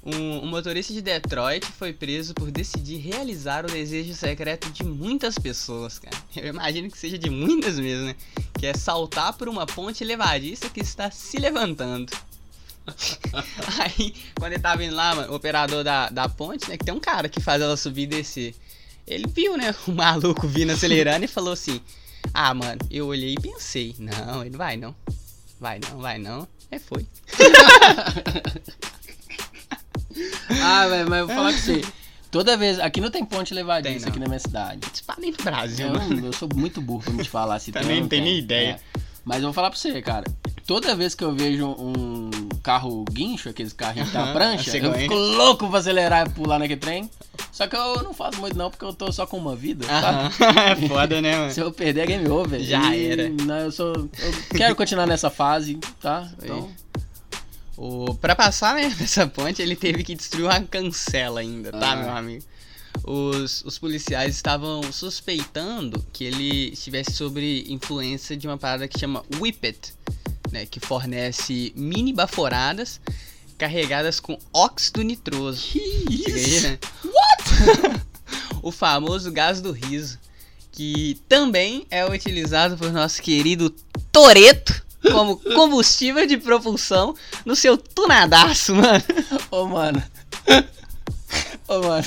Um, 0.06 0.44
um 0.44 0.46
motorista 0.46 0.92
de 0.92 1.02
Detroit 1.02 1.66
foi 1.66 1.92
preso 1.92 2.32
por 2.32 2.48
decidir 2.52 2.98
realizar 2.98 3.64
o 3.64 3.68
desejo 3.68 4.14
secreto 4.14 4.70
de 4.70 4.84
muitas 4.84 5.36
pessoas, 5.36 5.98
cara. 5.98 6.16
Eu 6.36 6.46
imagino 6.46 6.88
que 6.88 6.96
seja 6.96 7.18
de 7.18 7.28
muitas 7.28 7.76
mesmo, 7.76 8.06
né? 8.06 8.14
Que 8.56 8.66
é 8.66 8.74
saltar 8.74 9.32
por 9.32 9.48
uma 9.48 9.66
ponte 9.66 10.04
levadiça 10.04 10.70
que 10.70 10.78
está 10.80 11.10
se 11.10 11.38
levantando. 11.38 12.12
Aí, 13.82 14.14
quando 14.38 14.52
ele 14.52 14.62
tava 14.62 14.84
indo 14.84 14.94
lá, 14.94 15.12
mano, 15.16 15.32
o 15.32 15.34
operador 15.34 15.82
da, 15.82 16.08
da 16.08 16.28
ponte, 16.28 16.68
né? 16.70 16.76
Que 16.76 16.84
tem 16.84 16.94
um 16.94 17.00
cara 17.00 17.28
que 17.28 17.40
faz 17.40 17.60
ela 17.60 17.76
subir 17.76 18.02
e 18.02 18.06
descer. 18.06 18.54
Ele 19.08 19.26
viu, 19.26 19.56
né? 19.56 19.74
O 19.88 19.92
maluco 19.92 20.46
vindo 20.46 20.70
acelerando 20.70 21.24
e 21.24 21.28
falou 21.28 21.52
assim: 21.52 21.80
Ah, 22.32 22.54
mano, 22.54 22.78
eu 22.92 23.08
olhei 23.08 23.32
e 23.32 23.40
pensei: 23.40 23.92
Não, 23.98 24.44
ele 24.44 24.56
vai 24.56 24.76
não. 24.76 24.94
Vai 25.58 25.80
não, 25.80 25.98
vai 25.98 26.16
não. 26.16 26.46
É, 26.70 26.78
foi. 26.78 27.04
Ah, 30.62 30.87
velho, 30.88 31.09
mas 31.11 31.20
eu 31.20 31.26
vou 31.26 31.37
falar 31.37 31.52
com 31.52 31.59
você. 31.59 31.83
Toda 32.31 32.57
vez. 32.57 32.79
Aqui 32.81 33.00
não 33.00 33.11
tem 33.11 33.24
ponte 33.24 33.55
levadiça 33.55 34.00
Tem, 34.00 34.09
aqui 34.09 34.18
na 34.18 34.26
minha 34.26 34.38
cidade. 34.38 34.81
Dispara 34.90 35.20
nem 35.20 35.31
no 35.31 35.37
Brasil, 35.42 35.87
Eu, 35.87 35.94
mano. 35.94 36.26
eu 36.26 36.33
sou 36.33 36.48
muito 36.55 36.81
burro 36.83 37.02
pra 37.02 37.12
me 37.12 37.22
te 37.22 37.31
falar 37.31 37.59
se 37.59 37.72
Também 37.72 37.88
tem 37.88 37.96
ou 37.96 38.02
não 38.02 38.09
tem 38.09 38.20
nem 38.20 38.38
ideia. 38.38 38.81
É. 38.94 39.00
Mas 39.24 39.38
eu 39.38 39.44
vou 39.44 39.52
falar 39.52 39.70
pra 39.70 39.79
você, 39.79 40.00
cara. 40.02 40.24
Toda 40.66 40.94
vez 40.96 41.14
que 41.14 41.22
eu 41.24 41.33
vejo 41.35 41.66
um 41.66 42.31
carro 42.62 43.05
guincho, 43.11 43.48
aqueles 43.48 43.72
carrinhos 43.72 44.09
que 44.09 44.12
tem 44.14 44.20
a 44.20 44.24
Aham, 44.24 44.33
prancha, 44.35 44.76
eu 44.76 44.92
fico 44.94 45.14
louco 45.14 45.68
pra 45.68 45.79
acelerar 45.79 46.26
e 46.26 46.31
pular 46.31 46.59
naquele 46.59 46.81
trem. 46.81 47.11
Só 47.52 47.66
que 47.66 47.74
eu 47.76 48.02
não 48.02 48.12
faço 48.12 48.40
muito 48.40 48.57
não, 48.57 48.70
porque 48.70 48.85
eu 48.85 48.92
tô 48.92 49.11
só 49.12 49.26
com 49.26 49.37
uma 49.38 49.55
vida? 49.57 49.87
Aham. 49.88 50.31
É 50.83 50.88
foda, 50.88 51.20
né, 51.20 51.37
mano? 51.37 51.50
Se 51.52 51.61
eu 51.61 51.72
perder 51.72 52.00
é 52.02 52.07
game 52.07 52.29
over. 52.29 52.61
Já 52.61 52.94
E, 52.94 53.07
era. 53.07 53.29
Não, 53.29 53.59
eu 53.59 53.72
sou. 53.72 53.92
Eu 53.94 54.35
quero 54.57 54.74
continuar 54.76 55.07
nessa 55.07 55.31
fase, 55.31 55.79
tá? 56.00 56.29
Então. 56.42 56.68
O, 57.76 58.14
pra 58.14 58.34
passar, 58.34 58.74
né, 58.74 58.94
nessa 58.98 59.26
ponte, 59.26 59.60
ele 59.60 59.76
teve 59.76 60.02
que 60.02 60.14
destruir 60.14 60.44
uma 60.44 60.60
cancela 60.62 61.40
ainda, 61.40 61.70
tá, 61.72 61.92
Ah. 61.92 61.96
meu 61.96 62.10
amigo? 62.10 62.44
Os, 63.04 63.62
os 63.64 63.78
policiais 63.78 64.34
estavam 64.34 64.82
suspeitando 64.90 66.04
que 66.12 66.24
ele 66.24 66.70
estivesse 66.72 67.12
sobre 67.12 67.64
influência 67.68 68.36
de 68.36 68.46
uma 68.48 68.56
parada 68.56 68.88
que 68.88 68.98
chama 68.98 69.22
Whippet, 69.38 69.92
né, 70.50 70.64
que 70.64 70.80
fornece 70.80 71.72
mini 71.76 72.12
baforadas 72.12 73.00
carregadas 73.58 74.20
com 74.20 74.38
óxido 74.52 75.02
nitroso. 75.02 75.60
Chega 75.62 76.34
aí, 76.34 76.60
né? 76.60 76.78
What? 77.04 78.00
o 78.62 78.70
famoso 78.70 79.30
gás 79.32 79.60
do 79.60 79.72
riso, 79.72 80.18
que 80.72 81.18
também 81.28 81.86
é 81.90 82.04
utilizado 82.04 82.76
por 82.76 82.92
nosso 82.92 83.22
querido 83.22 83.74
Toreto 84.12 84.86
como 85.02 85.37
combustível 85.37 86.26
de 86.26 86.37
propulsão 86.37 87.14
no 87.44 87.54
seu 87.54 87.76
tunadaço, 87.76 88.74
mano. 88.74 89.04
Ô, 89.50 89.64
mano. 89.66 90.02
Ô, 91.68 91.80
mano. 91.80 92.06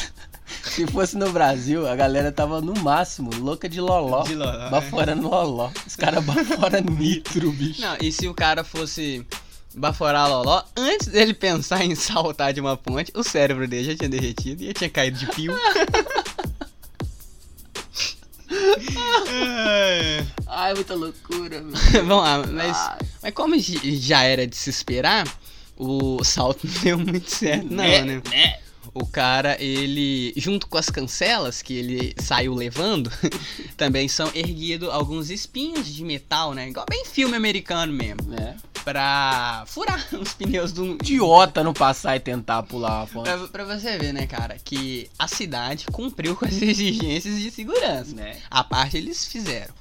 Se 0.64 0.86
fosse 0.88 1.18
no 1.18 1.32
Brasil, 1.32 1.88
a 1.88 1.96
galera 1.96 2.32
tava 2.32 2.62
no 2.62 2.74
máximo, 2.80 3.32
louca 3.40 3.68
de 3.70 3.80
loló. 3.80 4.24
De 4.24 4.36
loló, 4.36 4.52
né? 4.52 4.70
Baforando 4.70 5.30
loló. 5.30 5.72
Os 5.86 5.96
caras 5.96 6.24
baforam 6.24 6.82
nitro, 6.98 7.52
bicho. 7.52 7.82
Não, 7.82 7.98
e 8.02 8.12
se 8.12 8.28
o 8.28 8.34
cara 8.34 8.64
fosse 8.64 9.26
baforar 9.76 10.28
loló, 10.28 10.64
antes 10.76 11.08
dele 11.08 11.34
pensar 11.34 11.84
em 11.84 11.96
saltar 11.96 12.54
de 12.54 12.60
uma 12.60 12.76
ponte, 12.76 13.12
o 13.16 13.24
cérebro 13.24 13.68
dele 13.68 13.92
já 13.92 13.98
tinha 13.98 14.10
derretido 14.10 14.64
e 14.64 14.68
já 14.68 14.74
tinha 14.74 14.90
caído 14.90 15.18
de 15.18 15.28
pio. 15.28 15.54
Ai, 20.48 20.74
muita 20.74 20.96
loucura. 20.96 21.64
Vamos 22.06 22.24
lá, 22.24 22.44
mas, 22.48 22.78
mas 23.22 23.34
como 23.34 23.56
já 23.60 24.24
era 24.24 24.46
de 24.48 24.56
se 24.56 24.70
esperar, 24.70 25.28
o 25.78 26.24
salto 26.24 26.68
não 26.68 26.82
deu 26.82 27.00
muito 27.00 27.30
certo, 27.30 27.68
não, 27.70 27.84
né? 27.84 28.22
O 28.94 29.06
cara, 29.06 29.62
ele, 29.62 30.34
junto 30.36 30.68
com 30.68 30.78
as 30.78 30.90
cancelas 30.90 31.62
que 31.62 31.74
ele 31.74 32.16
saiu 32.20 32.54
levando, 32.54 33.12
também 33.78 34.08
são 34.08 34.32
erguidos 34.34 34.90
alguns 34.90 35.30
espinhos 35.30 35.94
de 35.94 36.04
metal, 36.04 36.54
né? 36.54 36.70
Igual 36.70 36.86
bem 36.90 37.06
filme 37.06 37.36
americano 37.36 37.94
mesmo. 37.94 38.34
É. 38.34 38.56
Pra 38.84 39.64
furar 39.68 40.08
os 40.20 40.34
pneus 40.34 40.72
do, 40.72 40.94
Idiota 40.96 41.64
não 41.64 41.74
passar 41.74 42.16
e 42.16 42.20
tentar 42.20 42.64
pular 42.64 43.04
a 43.04 43.08
ponte. 43.08 43.30
Pra, 43.30 43.48
pra 43.48 43.66
você 43.66 43.98
ver, 43.98 44.14
né, 44.14 44.26
cara, 44.26 44.58
que 44.64 45.10
a 45.18 45.28
cidade 45.28 45.86
cumpriu 45.92 46.36
com 46.38 46.46
as 46.46 46.62
exigências 46.62 47.40
de 47.40 47.52
segurança. 47.52 48.16
Né? 48.16 48.38
A 48.50 48.64
parte 48.64 48.98
eles 48.98 49.26
fizeram. 49.26 49.74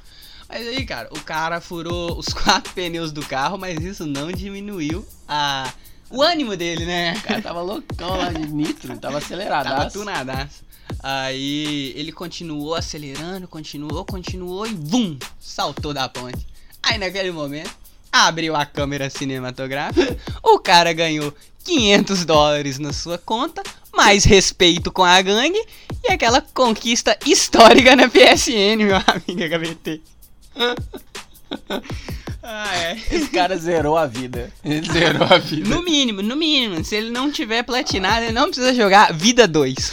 Mas 0.48 0.66
aí, 0.66 0.84
cara, 0.86 1.08
o 1.12 1.20
cara 1.20 1.60
furou 1.60 2.18
os 2.18 2.28
quatro 2.28 2.72
pneus 2.72 3.12
do 3.12 3.24
carro, 3.24 3.58
mas 3.58 3.84
isso 3.84 4.06
não 4.06 4.32
diminuiu 4.32 5.06
a, 5.28 5.70
o 6.10 6.22
ânimo 6.22 6.56
dele, 6.56 6.84
né? 6.84 7.14
O 7.14 7.22
cara 7.22 7.42
tava 7.42 7.60
loucão 7.60 8.16
lá 8.16 8.32
de 8.32 8.46
nitro, 8.46 8.96
tava 8.98 9.18
acelerado. 9.18 9.68
Tava 9.68 9.90
tunadaço. 9.90 10.64
Aí 11.02 11.92
ele 11.96 12.12
continuou 12.12 12.74
acelerando, 12.74 13.46
continuou, 13.46 14.04
continuou 14.04 14.66
e 14.66 14.72
bum! 14.72 15.18
Saltou 15.38 15.92
da 15.92 16.08
ponte. 16.08 16.46
Aí 16.82 16.98
naquele 16.98 17.30
momento, 17.30 17.70
abriu 18.10 18.56
a 18.56 18.64
câmera 18.64 19.10
cinematográfica, 19.10 20.16
o 20.42 20.58
cara 20.58 20.92
ganhou 20.92 21.32
500 21.64 22.24
dólares 22.24 22.78
na 22.78 22.92
sua 22.92 23.18
conta, 23.18 23.62
mais 23.94 24.24
respeito 24.24 24.90
com 24.90 25.04
a 25.04 25.20
gangue 25.20 25.62
e 26.02 26.10
aquela 26.10 26.40
conquista 26.40 27.18
histórica 27.26 27.94
na 27.94 28.08
PSN, 28.08 28.76
meu 28.78 28.96
amigo 28.96 29.56
HBT. 29.56 30.00
ah, 32.50 32.74
é. 32.74 32.96
Esse 33.14 33.28
cara 33.28 33.58
zerou 33.58 33.98
a 33.98 34.06
vida. 34.06 34.50
Ele 34.64 34.90
zerou 34.90 35.26
a 35.28 35.36
vida. 35.36 35.68
No 35.68 35.82
mínimo, 35.82 36.22
no 36.22 36.34
mínimo, 36.34 36.82
se 36.82 36.96
ele 36.96 37.10
não 37.10 37.30
tiver 37.30 37.62
platinado, 37.62 38.24
ele 38.24 38.32
não 38.32 38.46
precisa 38.46 38.72
jogar 38.72 39.12
Vida 39.12 39.46
2. 39.46 39.92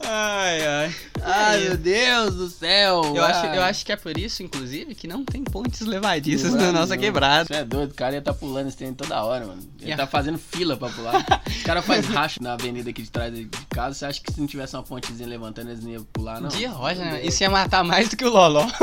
ai, 0.00 0.66
ai. 0.66 0.92
Ai, 1.26 1.60
meu 1.60 1.76
Deus 1.76 2.34
do 2.34 2.48
céu. 2.48 3.02
Eu 3.14 3.24
acho, 3.24 3.46
eu 3.46 3.62
acho 3.62 3.84
que 3.84 3.92
é 3.92 3.96
por 3.96 4.16
isso, 4.16 4.42
inclusive, 4.42 4.94
que 4.94 5.08
não 5.08 5.24
tem 5.24 5.42
pontes 5.42 5.80
levadiças 5.80 6.52
Não, 6.54 6.60
na 6.60 6.72
nossa 6.72 6.96
quebrada. 6.96 7.46
Você 7.46 7.54
é 7.54 7.64
doido, 7.64 7.90
o 7.90 7.94
cara 7.94 8.14
ia 8.14 8.22
tá 8.22 8.32
pulando 8.32 8.68
esse 8.68 8.76
trem 8.76 8.94
toda 8.94 9.22
hora, 9.24 9.46
mano. 9.46 9.60
Ele 9.80 9.86
Yeah. 9.86 10.04
tá 10.04 10.10
fazendo 10.10 10.36
fila 10.38 10.76
pra 10.76 10.88
pular. 10.88 11.24
Os 11.46 11.62
caras 11.62 11.84
fazem 11.84 12.10
racho 12.10 12.42
na 12.42 12.54
avenida 12.54 12.90
aqui 12.90 13.02
de 13.02 13.10
trás 13.10 13.32
de 13.32 13.48
casa. 13.70 13.94
Você 13.94 14.04
acha 14.06 14.20
que 14.20 14.32
se 14.32 14.40
não 14.40 14.46
tivesse 14.46 14.74
uma 14.74 14.82
pontezinha 14.82 15.28
levantando, 15.28 15.70
eles 15.70 15.82
não 15.82 15.90
iam 15.90 16.04
pular, 16.12 16.40
não? 16.40 16.48
Dia 16.48 16.70
Meu 16.70 16.94
né? 16.94 17.20
Isso 17.24 17.42
ia 17.42 17.50
matar 17.50 17.84
mais 17.84 18.08
do 18.08 18.16
que 18.16 18.24
o 18.24 18.30
Loló. 18.30 18.66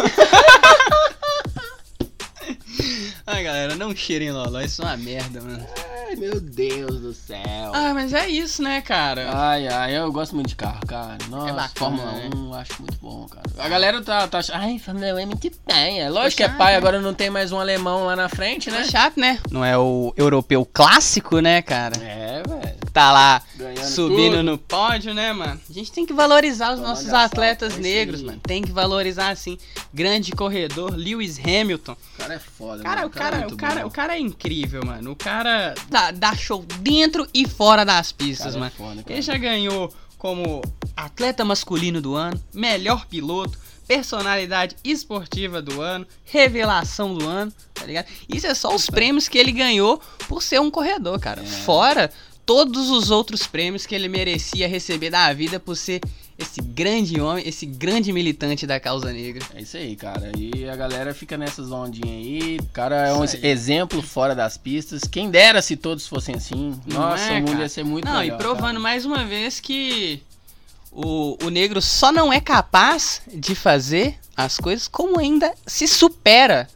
Ai, 3.26 3.44
galera, 3.44 3.76
não 3.76 3.96
cheirem 3.96 4.32
Loló, 4.32 4.60
isso 4.62 4.82
é 4.82 4.86
uma 4.86 4.98
merda, 4.98 5.42
mano. 5.42 5.66
Ai, 6.14 6.16
meu 6.20 6.40
Deus 6.40 7.00
do 7.00 7.12
céu. 7.14 7.72
Ah, 7.74 7.92
mas 7.94 8.14
é 8.14 8.28
isso, 8.28 8.62
né, 8.62 8.82
cara? 8.82 9.30
Ai, 9.34 9.68
ai, 9.68 9.98
eu 9.98 10.12
gosto 10.12 10.36
muito 10.36 10.50
de 10.50 10.56
carro, 10.56 10.86
cara. 10.86 11.18
Nossa, 11.28 11.50
É 11.50 11.54
bacana, 11.54 11.72
Fórmula 11.76 12.12
né? 12.12 12.30
1, 12.36 12.46
eu 12.46 12.54
acho 12.54 12.74
muito 12.82 12.98
bom, 13.02 13.28
cara. 13.28 13.44
A 13.58 13.68
galera 13.70 14.00
tá, 14.04 14.28
tá 14.28 14.38
achando, 14.40 14.58
ai, 14.62 14.78
Fórmula 14.78 15.08
1 15.16 15.18
é 15.20 15.26
muito 15.26 15.52
bem. 15.66 16.02
É 16.02 16.10
lógico 16.10 16.38
que 16.38 16.44
é 16.44 16.50
pai, 16.50 16.74
né? 16.74 16.78
agora 16.78 17.02
não 17.02 17.14
tem 17.16 17.32
mais 17.32 17.52
um 17.52 17.60
alemão 17.60 18.06
lá 18.06 18.16
na 18.16 18.30
frente, 18.30 18.70
É 18.70 18.74
né? 18.74 18.84
chato, 18.84 19.20
né? 19.20 19.40
Não 19.50 19.66
é 19.66 19.76
o 19.78 20.14
europeu 20.16 20.64
clássico, 20.72 21.40
né, 21.40 21.62
cara? 21.64 21.96
É, 21.98 22.44
velho. 22.48 22.74
Tá 22.94 23.12
lá 23.12 23.42
Ganhando 23.56 23.86
subindo 23.88 24.32
tudo. 24.34 24.44
no 24.44 24.56
pódio, 24.56 25.16
né, 25.16 25.34
mano? 25.34 25.60
A 25.68 25.74
gente 25.74 25.92
tem 25.92 26.06
que 26.06 26.14
valorizar 26.14 26.74
os 26.74 26.76
Tomando 26.80 26.90
nossos 26.90 27.12
atletas 27.12 27.76
é 27.76 27.82
negros, 27.82 28.22
mano. 28.22 28.40
Tem 28.44 28.62
que 28.62 28.72
valorizar, 28.72 29.30
assim. 29.30 29.58
Grande 29.92 30.32
corredor, 30.32 30.94
Lewis 30.96 31.40
Hamilton. 31.40 31.94
O 31.94 32.18
cara 32.20 32.36
é 32.36 32.40
foda, 32.40 32.84
Cara, 32.84 32.96
mano. 32.98 33.08
o 33.08 33.10
cara, 33.10 33.38
é 33.38 33.48
o 33.48 33.58
cara, 33.58 33.88
o 33.88 33.92
cara 33.92 34.16
é 34.16 34.20
incrível, 34.20 34.84
mano. 34.86 35.10
O 35.12 35.16
cara 35.16 35.74
dá, 36.04 36.12
dá 36.12 36.36
show 36.36 36.66
dentro 36.80 37.28
e 37.34 37.48
fora 37.48 37.86
das 37.86 38.12
pistas, 38.12 38.54
cara 38.54 38.58
é 38.58 38.60
mano. 38.60 38.72
foda, 38.72 39.04
cara. 39.04 39.14
Ele 39.14 39.22
já 39.22 39.38
ganhou 39.38 39.94
como 40.18 40.62
atleta 40.96 41.46
masculino 41.46 42.02
do 42.02 42.16
ano, 42.16 42.42
melhor 42.54 43.06
piloto, 43.06 43.58
personalidade 43.88 44.76
esportiva 44.84 45.62
do 45.62 45.82
ano, 45.82 46.08
revelação 46.24 47.14
do 47.14 47.28
ano, 47.28 47.54
tá 47.74 47.86
ligado? 47.86 48.08
Isso 48.28 48.48
é 48.48 48.54
só 48.54 48.74
os 48.74 48.90
prêmios 48.90 49.28
que 49.28 49.38
ele 49.38 49.52
ganhou 49.52 50.02
por 50.28 50.42
ser 50.42 50.60
um 50.60 50.72
corredor, 50.72 51.20
cara. 51.20 51.42
É. 51.42 51.46
Fora 51.46 52.12
todos 52.46 52.90
os 52.90 53.12
outros 53.12 53.46
prêmios 53.46 53.86
que 53.86 53.94
ele 53.96 54.08
merecia 54.08 54.68
receber 54.68 55.10
da 55.10 55.32
vida 55.34 55.60
por 55.60 55.76
ser 55.76 56.02
esse 56.44 56.62
grande 56.62 57.20
homem, 57.20 57.48
esse 57.48 57.66
grande 57.66 58.14
militante 58.14 58.68
da 58.68 58.80
causa 58.80 59.12
negra. 59.12 59.44
É 59.56 59.62
isso 59.62 59.76
aí, 59.78 59.96
cara. 59.96 60.32
E 60.38 60.70
a 60.70 60.76
galera 60.76 61.14
fica 61.14 61.38
nessas 61.38 61.72
ondinhas 61.72 62.10
aí. 62.10 62.58
O 62.62 62.66
cara 62.68 63.08
é 63.08 63.14
um 63.14 63.24
exemplo 63.24 64.02
fora 64.02 64.36
das 64.36 64.58
pistas. 64.58 65.02
Quem 65.04 65.30
dera 65.32 65.62
se 65.62 65.76
todos 65.76 66.08
fossem 66.08 66.36
assim. 66.36 66.80
Não 66.86 67.02
Nossa, 67.02 67.24
é, 67.24 67.32
o 67.32 67.42
mundo 67.42 67.52
cara? 67.52 67.62
ia 67.64 67.70
ser 67.70 67.84
muito 67.84 68.06
Não, 68.06 68.20
melhor. 68.20 68.36
e 68.36 68.38
provando 68.38 68.62
cara. 68.68 68.80
mais 68.80 69.06
uma 69.06 69.26
vez 69.26 69.60
que 69.60 70.22
o, 70.92 71.38
o 71.44 71.50
negro 71.50 71.82
só 71.82 72.12
não 72.12 72.32
é 72.32 72.40
capaz 72.40 73.22
de 73.34 73.56
fazer 73.56 74.16
as 74.38 74.58
coisas 74.58 74.88
como 74.88 75.20
ainda 75.20 75.54
se 75.66 75.88
supera 75.88 76.68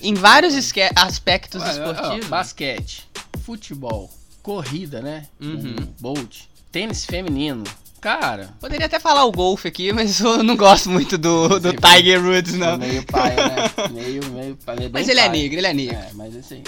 em 0.00 0.14
vários 0.14 0.54
esque- 0.54 0.90
aspectos 0.94 1.60
Ué, 1.62 1.68
ó, 1.68 1.72
esportivos. 1.92 2.26
basquete, 2.28 3.08
futebol, 3.42 4.10
corrida, 4.42 5.00
né? 5.02 5.26
Uhum. 5.40 5.74
O 5.78 6.02
Bolt, 6.02 6.42
tênis 6.70 7.04
feminino. 7.04 7.64
Cara, 8.00 8.50
Poderia 8.60 8.86
até 8.86 9.00
falar 9.00 9.24
o 9.24 9.32
golfe 9.32 9.68
aqui, 9.68 9.92
mas 9.92 10.20
eu 10.20 10.42
não 10.42 10.56
gosto 10.56 10.88
muito 10.88 11.18
do, 11.18 11.58
do. 11.58 11.72
Tiger 11.72 12.24
Woods, 12.24 12.54
não. 12.54 12.78
meio 12.78 13.04
paia, 13.04 13.48
né? 13.48 13.70
Meio, 13.90 14.24
meio 14.30 14.56
paia. 14.56 14.78
bem 14.78 14.90
Mas 14.92 15.08
ele 15.08 15.20
é 15.20 15.28
paia. 15.28 15.42
negro, 15.42 15.58
ele 15.58 15.66
é 15.66 15.74
negro. 15.74 15.96
É, 15.96 16.10
mas 16.14 16.52
é 16.52 16.54
aí. 16.54 16.62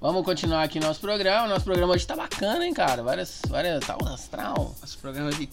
Vamos 0.00 0.24
continuar 0.24 0.62
aqui 0.62 0.80
nosso 0.80 1.00
programa. 1.00 1.48
Nosso 1.48 1.64
programa 1.64 1.94
hoje 1.94 2.06
tá 2.06 2.14
bacana, 2.16 2.66
hein, 2.66 2.74
cara? 2.74 3.02
Várias. 3.02 3.40
várias 3.48 3.84
tá 3.84 3.96
um 4.02 4.06
astral. 4.06 4.74
Nosso 4.80 4.98
programa 4.98 5.30
de. 5.32 5.48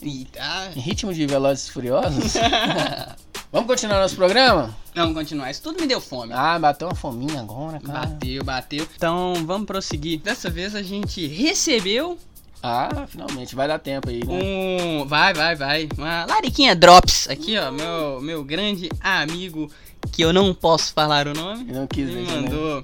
Em 0.76 0.80
ritmo 0.80 1.14
de 1.14 1.26
Velozes 1.26 1.70
Furiosos. 1.70 2.34
Vamos 3.52 3.68
continuar 3.68 4.00
nosso 4.00 4.16
programa? 4.16 4.74
Vamos 4.96 5.14
continuar. 5.14 5.52
Isso 5.52 5.62
tudo 5.62 5.82
me 5.82 5.88
deu 5.88 6.00
fome. 6.00 6.32
Ah, 6.34 6.58
bateu 6.58 6.88
uma 6.88 6.96
fominha 6.96 7.42
agora, 7.42 7.82
cara. 7.82 8.08
Bateu, 8.08 8.44
bateu. 8.46 8.88
Então 8.96 9.34
vamos 9.46 9.68
prosseguir. 9.68 10.22
Dessa 10.22 10.50
vez 10.50 10.74
a 10.74 10.82
gente 10.82 11.28
recebeu 11.28 12.18
Ah, 12.64 13.06
finalmente. 13.08 13.56
Vai 13.56 13.68
dar 13.68 13.80
tempo 13.80 14.10
aí, 14.10 14.24
né? 14.26 14.34
um. 14.34 15.06
Vai, 15.06 15.34
vai, 15.34 15.56
vai. 15.56 15.90
Uma 15.98 16.26
lariquinha 16.26 16.76
drops. 16.76 17.30
Aqui, 17.30 17.58
ó. 17.58 17.72
Meu, 17.72 18.22
meu 18.22 18.44
grande 18.44 18.90
amigo, 19.00 19.70
que 20.12 20.22
eu 20.22 20.32
não 20.32 20.54
posso 20.54 20.94
falar 20.94 21.28
o 21.28 21.34
nome, 21.34 21.64
Ele 21.64 21.74
não 21.74 21.88
quis 21.88 22.08
me 22.08 22.22
né? 22.22 22.42
mandou 22.42 22.84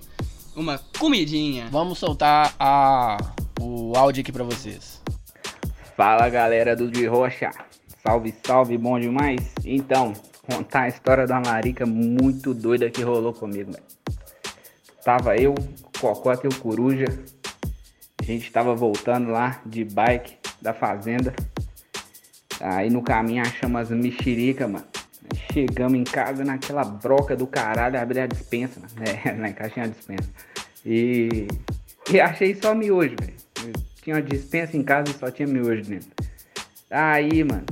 uma 0.55 0.79
comidinha. 0.97 1.67
Vamos 1.71 1.99
soltar 1.99 2.55
a... 2.59 3.17
o 3.59 3.95
áudio 3.95 4.21
aqui 4.21 4.31
pra 4.31 4.43
vocês. 4.43 5.01
Fala 5.95 6.29
galera 6.29 6.75
do 6.75 6.89
De 6.89 7.05
Rocha, 7.07 7.51
salve, 8.03 8.33
salve, 8.45 8.77
bom 8.77 8.99
demais? 8.99 9.51
Então, 9.65 10.13
contar 10.43 10.83
a 10.83 10.87
história 10.87 11.25
da 11.25 11.39
larica 11.39 11.85
muito 11.85 12.53
doida 12.53 12.89
que 12.89 13.01
rolou 13.01 13.33
comigo, 13.33 13.71
velho. 13.71 13.83
Tava 15.03 15.37
eu, 15.37 15.55
Cocota 15.99 16.45
e 16.45 16.49
o 16.49 16.55
Coruja, 16.59 17.05
gente 18.27 18.51
tava 18.51 18.75
voltando 18.75 19.31
lá 19.31 19.61
de 19.65 19.85
bike 19.85 20.35
da 20.61 20.73
fazenda. 20.73 21.33
Aí 22.59 22.89
no 22.89 23.01
caminho 23.01 23.41
achamos 23.41 23.81
as 23.81 23.89
mexerica, 23.89 24.67
mano. 24.67 24.85
Chegamos 25.53 25.97
em 25.97 26.03
casa 26.03 26.43
naquela 26.43 26.83
broca 26.83 27.35
do 27.35 27.47
caralho, 27.47 27.99
abri 27.99 28.19
a 28.19 28.27
dispensa, 28.27 28.79
mano. 28.79 28.93
É, 29.25 29.31
na 29.31 29.51
caixinha 29.53 29.85
a 29.85 29.89
dispensa. 29.89 30.29
E, 30.85 31.47
e 32.11 32.19
achei 32.19 32.53
só 32.55 32.75
miojo, 32.75 33.15
velho. 33.19 33.73
Tinha 34.01 34.17
uma 34.17 34.21
dispensa 34.21 34.75
em 34.75 34.83
casa 34.83 35.09
e 35.09 35.13
só 35.13 35.31
tinha 35.31 35.47
miojo 35.47 35.83
dentro. 35.83 36.09
Aí, 36.89 37.43
mano, 37.43 37.65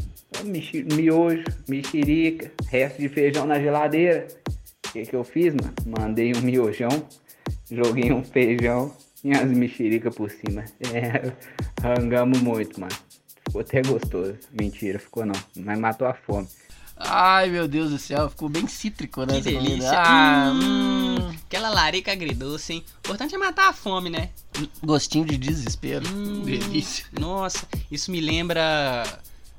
miojo, 0.96 1.44
mexerica, 1.68 2.52
resto 2.68 3.02
de 3.02 3.10
feijão 3.10 3.46
na 3.46 3.60
geladeira. 3.60 4.28
O 4.88 4.92
que, 4.94 5.04
que 5.04 5.16
eu 5.16 5.24
fiz, 5.26 5.54
mano? 5.54 5.74
Mandei 5.86 6.34
um 6.34 6.42
miojão, 6.42 6.90
joguei 7.70 8.12
um 8.12 8.24
feijão 8.24 8.94
e 9.26 9.32
as 9.32 9.50
mexerica 9.50 10.12
por 10.12 10.30
cima. 10.30 10.64
É, 10.94 11.32
rangamos 11.82 12.40
muito, 12.42 12.80
mano. 12.80 12.96
Ficou 13.44 13.62
até 13.62 13.82
gostoso. 13.82 14.38
Mentira, 14.54 15.00
ficou 15.00 15.26
não. 15.26 15.34
Mas 15.58 15.80
matou 15.80 16.08
a 16.08 16.14
fome. 16.14 16.48
Ai, 16.96 17.50
meu 17.50 17.68
Deus 17.68 17.90
do 17.90 17.98
céu. 17.98 18.30
Ficou 18.30 18.48
bem 18.48 18.68
cítrico, 18.68 19.26
né? 19.26 19.36
Que 19.36 19.42
delícia. 19.42 19.92
Ah, 19.92 20.52
Hum, 20.54 21.16
hum. 21.20 21.36
Aquela 21.48 21.70
larica 21.70 22.12
agridoce, 22.12 22.74
hein? 22.74 22.86
O 22.98 23.00
importante 23.00 23.34
é 23.34 23.38
matar 23.38 23.70
a 23.70 23.74
fome, 23.74 24.12
né? 24.12 24.30
Gostinho 24.84 25.26
de 25.26 25.38
desespero. 25.38 26.08
Hum, 26.08 26.44
Delícia. 26.44 27.06
Nossa, 27.20 27.68
isso 27.92 28.12
me 28.12 28.22
lembra 28.22 29.04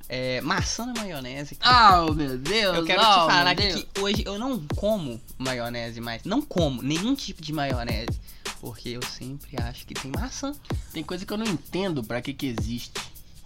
é, 0.08 0.40
maçã 0.40 0.86
na 0.86 0.94
maionese. 0.94 1.56
Ah, 1.60 2.04
meu 2.12 2.38
Deus. 2.38 2.76
Eu 2.76 2.84
quero 2.84 3.00
oh, 3.00 3.04
te 3.04 3.32
falar 3.32 3.54
que 3.54 3.86
hoje 4.00 4.22
eu 4.24 4.38
não 4.38 4.58
como 4.76 5.20
maionese 5.38 6.00
mais. 6.00 6.22
Não 6.24 6.40
como 6.40 6.82
nenhum 6.82 7.14
tipo 7.14 7.42
de 7.42 7.52
maionese. 7.52 8.18
Porque 8.60 8.90
eu 8.90 9.02
sempre 9.02 9.60
acho 9.60 9.86
que 9.86 9.94
tem 9.94 10.10
maçã. 10.10 10.52
Tem 10.92 11.02
coisa 11.02 11.26
que 11.26 11.32
eu 11.32 11.38
não 11.38 11.46
entendo 11.46 12.02
pra 12.02 12.22
que 12.22 12.32
que 12.32 12.46
existe. 12.46 12.92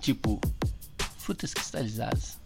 Tipo, 0.01 0.40
frutas 1.18 1.53
cristalizadas. 1.53 2.38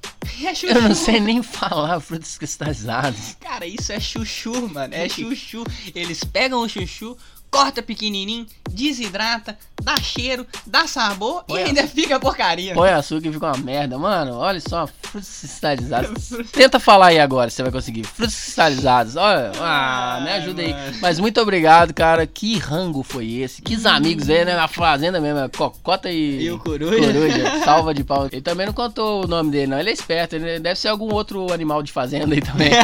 É. 0.43 0.55
Eu 0.75 0.83
não 0.83 0.95
sei 0.95 1.21
nem 1.21 1.43
falar 1.43 2.01
frutas 2.01 2.37
cristalizadas. 2.37 3.37
Cara, 3.41 3.67
isso 3.67 3.93
é 3.93 4.01
chuchu, 4.01 4.69
mano. 4.69 4.95
É 4.95 5.09
chuchu. 5.09 5.65
Eles 5.95 6.25
pegam 6.25 6.61
o 6.61 6.69
chuchu, 6.69 7.17
corta 7.55 7.81
pequenininho, 7.81 8.47
desidrata, 8.69 9.57
dá 9.81 9.97
cheiro, 9.97 10.45
dá 10.67 10.89
sabor 10.89 11.45
Olha. 11.49 11.61
e 11.61 11.65
ainda 11.67 11.87
fica 11.87 12.19
porcaria. 12.19 12.75
Põe 12.75 12.91
açúcar 12.91 13.29
e 13.29 13.33
fica 13.33 13.47
uma 13.47 13.57
merda. 13.59 13.97
Mano, 13.97 14.39
olha 14.39 14.59
só, 14.61 14.89
frutas 14.89 15.39
cristalizadas. 15.41 16.31
Tenta 16.51 16.81
falar 16.81 17.07
aí 17.09 17.21
agora, 17.21 17.49
você 17.49 17.63
vai 17.63 17.71
conseguir. 17.71 18.03
Frutas 18.03 18.35
cristalizadas. 18.35 19.15
Olha, 19.15 19.53
ah, 19.61 20.21
me 20.25 20.31
ajuda 20.31 20.63
aí. 20.63 20.73
mano. 20.73 20.97
Mas 21.01 21.21
muito 21.21 21.41
obrigado, 21.41 21.95
cara. 21.95 22.27
Que 22.27 22.59
rango 22.59 23.05
foi 23.05 23.31
esse? 23.35 23.63
Que 23.63 23.77
amigos 23.87 24.29
aí, 24.29 24.45
né? 24.45 24.57
Na 24.57 24.67
fazenda 24.67 25.21
mesmo. 25.21 25.39
é 25.39 25.49
Cocota 25.49 26.11
e. 26.11 26.43
E 26.43 26.51
o 26.51 26.59
coruja? 26.59 26.99
Coruja, 26.99 27.59
salva 27.65 27.95
de 27.95 28.03
pau. 28.03 28.27
Ele 28.33 28.43
também 28.43 28.67
não 28.67 28.73
contou 28.73 29.25
o 29.25 29.29
nome 29.29 29.53
dele, 29.53 29.69
não. 29.69 29.79
Ele 29.79 29.91
é 29.91 29.93
esperto, 29.93 30.35
ele 30.35 30.59
deve 30.59 30.81
ser 30.81 30.89
algum 30.89 31.15
outro 31.15 31.53
animal 31.53 31.85
de 31.85 31.93
fazenda 31.93 32.35
aí 32.35 32.41
também. 32.43 32.71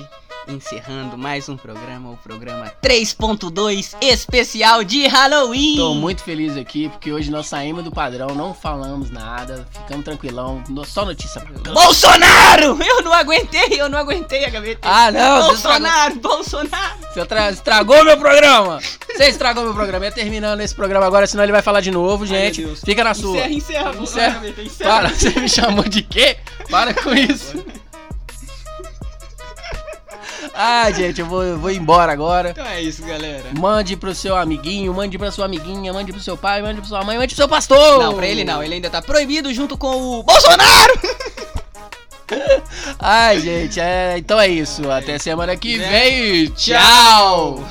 encerrando 0.47 1.17
mais 1.17 1.47
um 1.49 1.57
programa, 1.57 2.11
o 2.11 2.17
programa 2.17 2.71
3.2 2.81 3.95
especial 4.01 4.83
de 4.83 5.05
Halloween. 5.05 5.75
Tô 5.75 5.93
muito 5.93 6.23
feliz 6.23 6.55
aqui 6.57 6.87
porque 6.89 7.11
hoje 7.11 7.29
nós 7.29 7.45
saímos 7.47 7.83
do 7.83 7.91
padrão, 7.91 8.29
não 8.33 8.53
falamos 8.53 9.11
nada, 9.11 9.67
ficamos 9.71 10.05
tranquilão, 10.05 10.63
só 10.87 11.05
notícia. 11.05 11.43
Bolsonaro! 11.71 12.77
Eu 12.81 13.01
não 13.03 13.13
aguentei, 13.13 13.79
eu 13.79 13.89
não 13.89 13.99
aguentei 13.99 14.45
a 14.45 14.49
gaveta. 14.49 14.87
Ah, 14.89 15.11
não, 15.11 15.43
você 15.43 15.55
estragou, 15.55 15.79
Bolsonaro, 15.81 16.15
Bolsonaro! 16.15 16.99
você 17.13 17.25
tra- 17.25 17.51
estragou 17.51 18.03
meu 18.05 18.17
programa. 18.17 18.79
Você 19.15 19.25
estragou 19.25 19.63
meu 19.65 19.73
programa. 19.73 20.05
É 20.05 20.11
terminando 20.11 20.61
esse 20.61 20.73
programa 20.73 21.05
agora, 21.05 21.27
senão 21.27 21.43
ele 21.43 21.51
vai 21.51 21.61
falar 21.61 21.81
de 21.81 21.88
novo, 21.91 22.25
gente. 22.25 22.63
Deus. 22.63 22.81
Fica 22.83 23.03
na 23.03 23.13
sua. 23.13 23.47
Encerra, 23.47 23.91
encerra, 23.95 24.01
Encerra. 24.01 24.47
encerra. 24.63 24.89
Para, 24.89 25.09
você 25.09 25.29
me 25.39 25.49
chamou 25.49 25.83
de 25.83 26.01
quê? 26.01 26.37
Para 26.69 26.93
com 26.93 27.13
isso. 27.13 27.63
Ah, 30.53 30.91
gente, 30.91 31.21
eu 31.21 31.25
vou, 31.25 31.43
eu 31.43 31.57
vou 31.57 31.71
embora 31.71 32.11
agora. 32.11 32.49
Então 32.51 32.65
é 32.65 32.81
isso, 32.81 33.01
galera. 33.03 33.43
Mande 33.57 33.95
pro 33.95 34.13
seu 34.13 34.35
amiguinho, 34.35 34.93
mande 34.93 35.17
pra 35.17 35.31
sua 35.31 35.45
amiguinha, 35.45 35.93
mande 35.93 36.11
pro 36.11 36.21
seu 36.21 36.35
pai, 36.35 36.61
mande 36.61 36.81
pra 36.81 36.89
sua 36.89 37.03
mãe, 37.03 37.17
mande 37.17 37.33
pro 37.33 37.43
seu 37.43 37.47
pastor. 37.47 37.99
Não, 37.99 38.13
pra 38.13 38.27
ele 38.27 38.43
não, 38.43 38.61
ele 38.61 38.75
ainda 38.75 38.89
tá 38.89 39.01
proibido 39.01 39.53
junto 39.53 39.77
com 39.77 40.19
o 40.19 40.23
Bolsonaro! 40.23 40.99
Ai, 42.99 43.39
gente, 43.39 43.79
é, 43.79 44.15
então 44.17 44.39
é 44.39 44.47
isso. 44.47 44.89
Até 44.91 45.17
semana 45.17 45.55
que 45.55 45.77
Vem. 45.77 45.89
vem. 45.89 46.49
Tchau. 46.51 47.63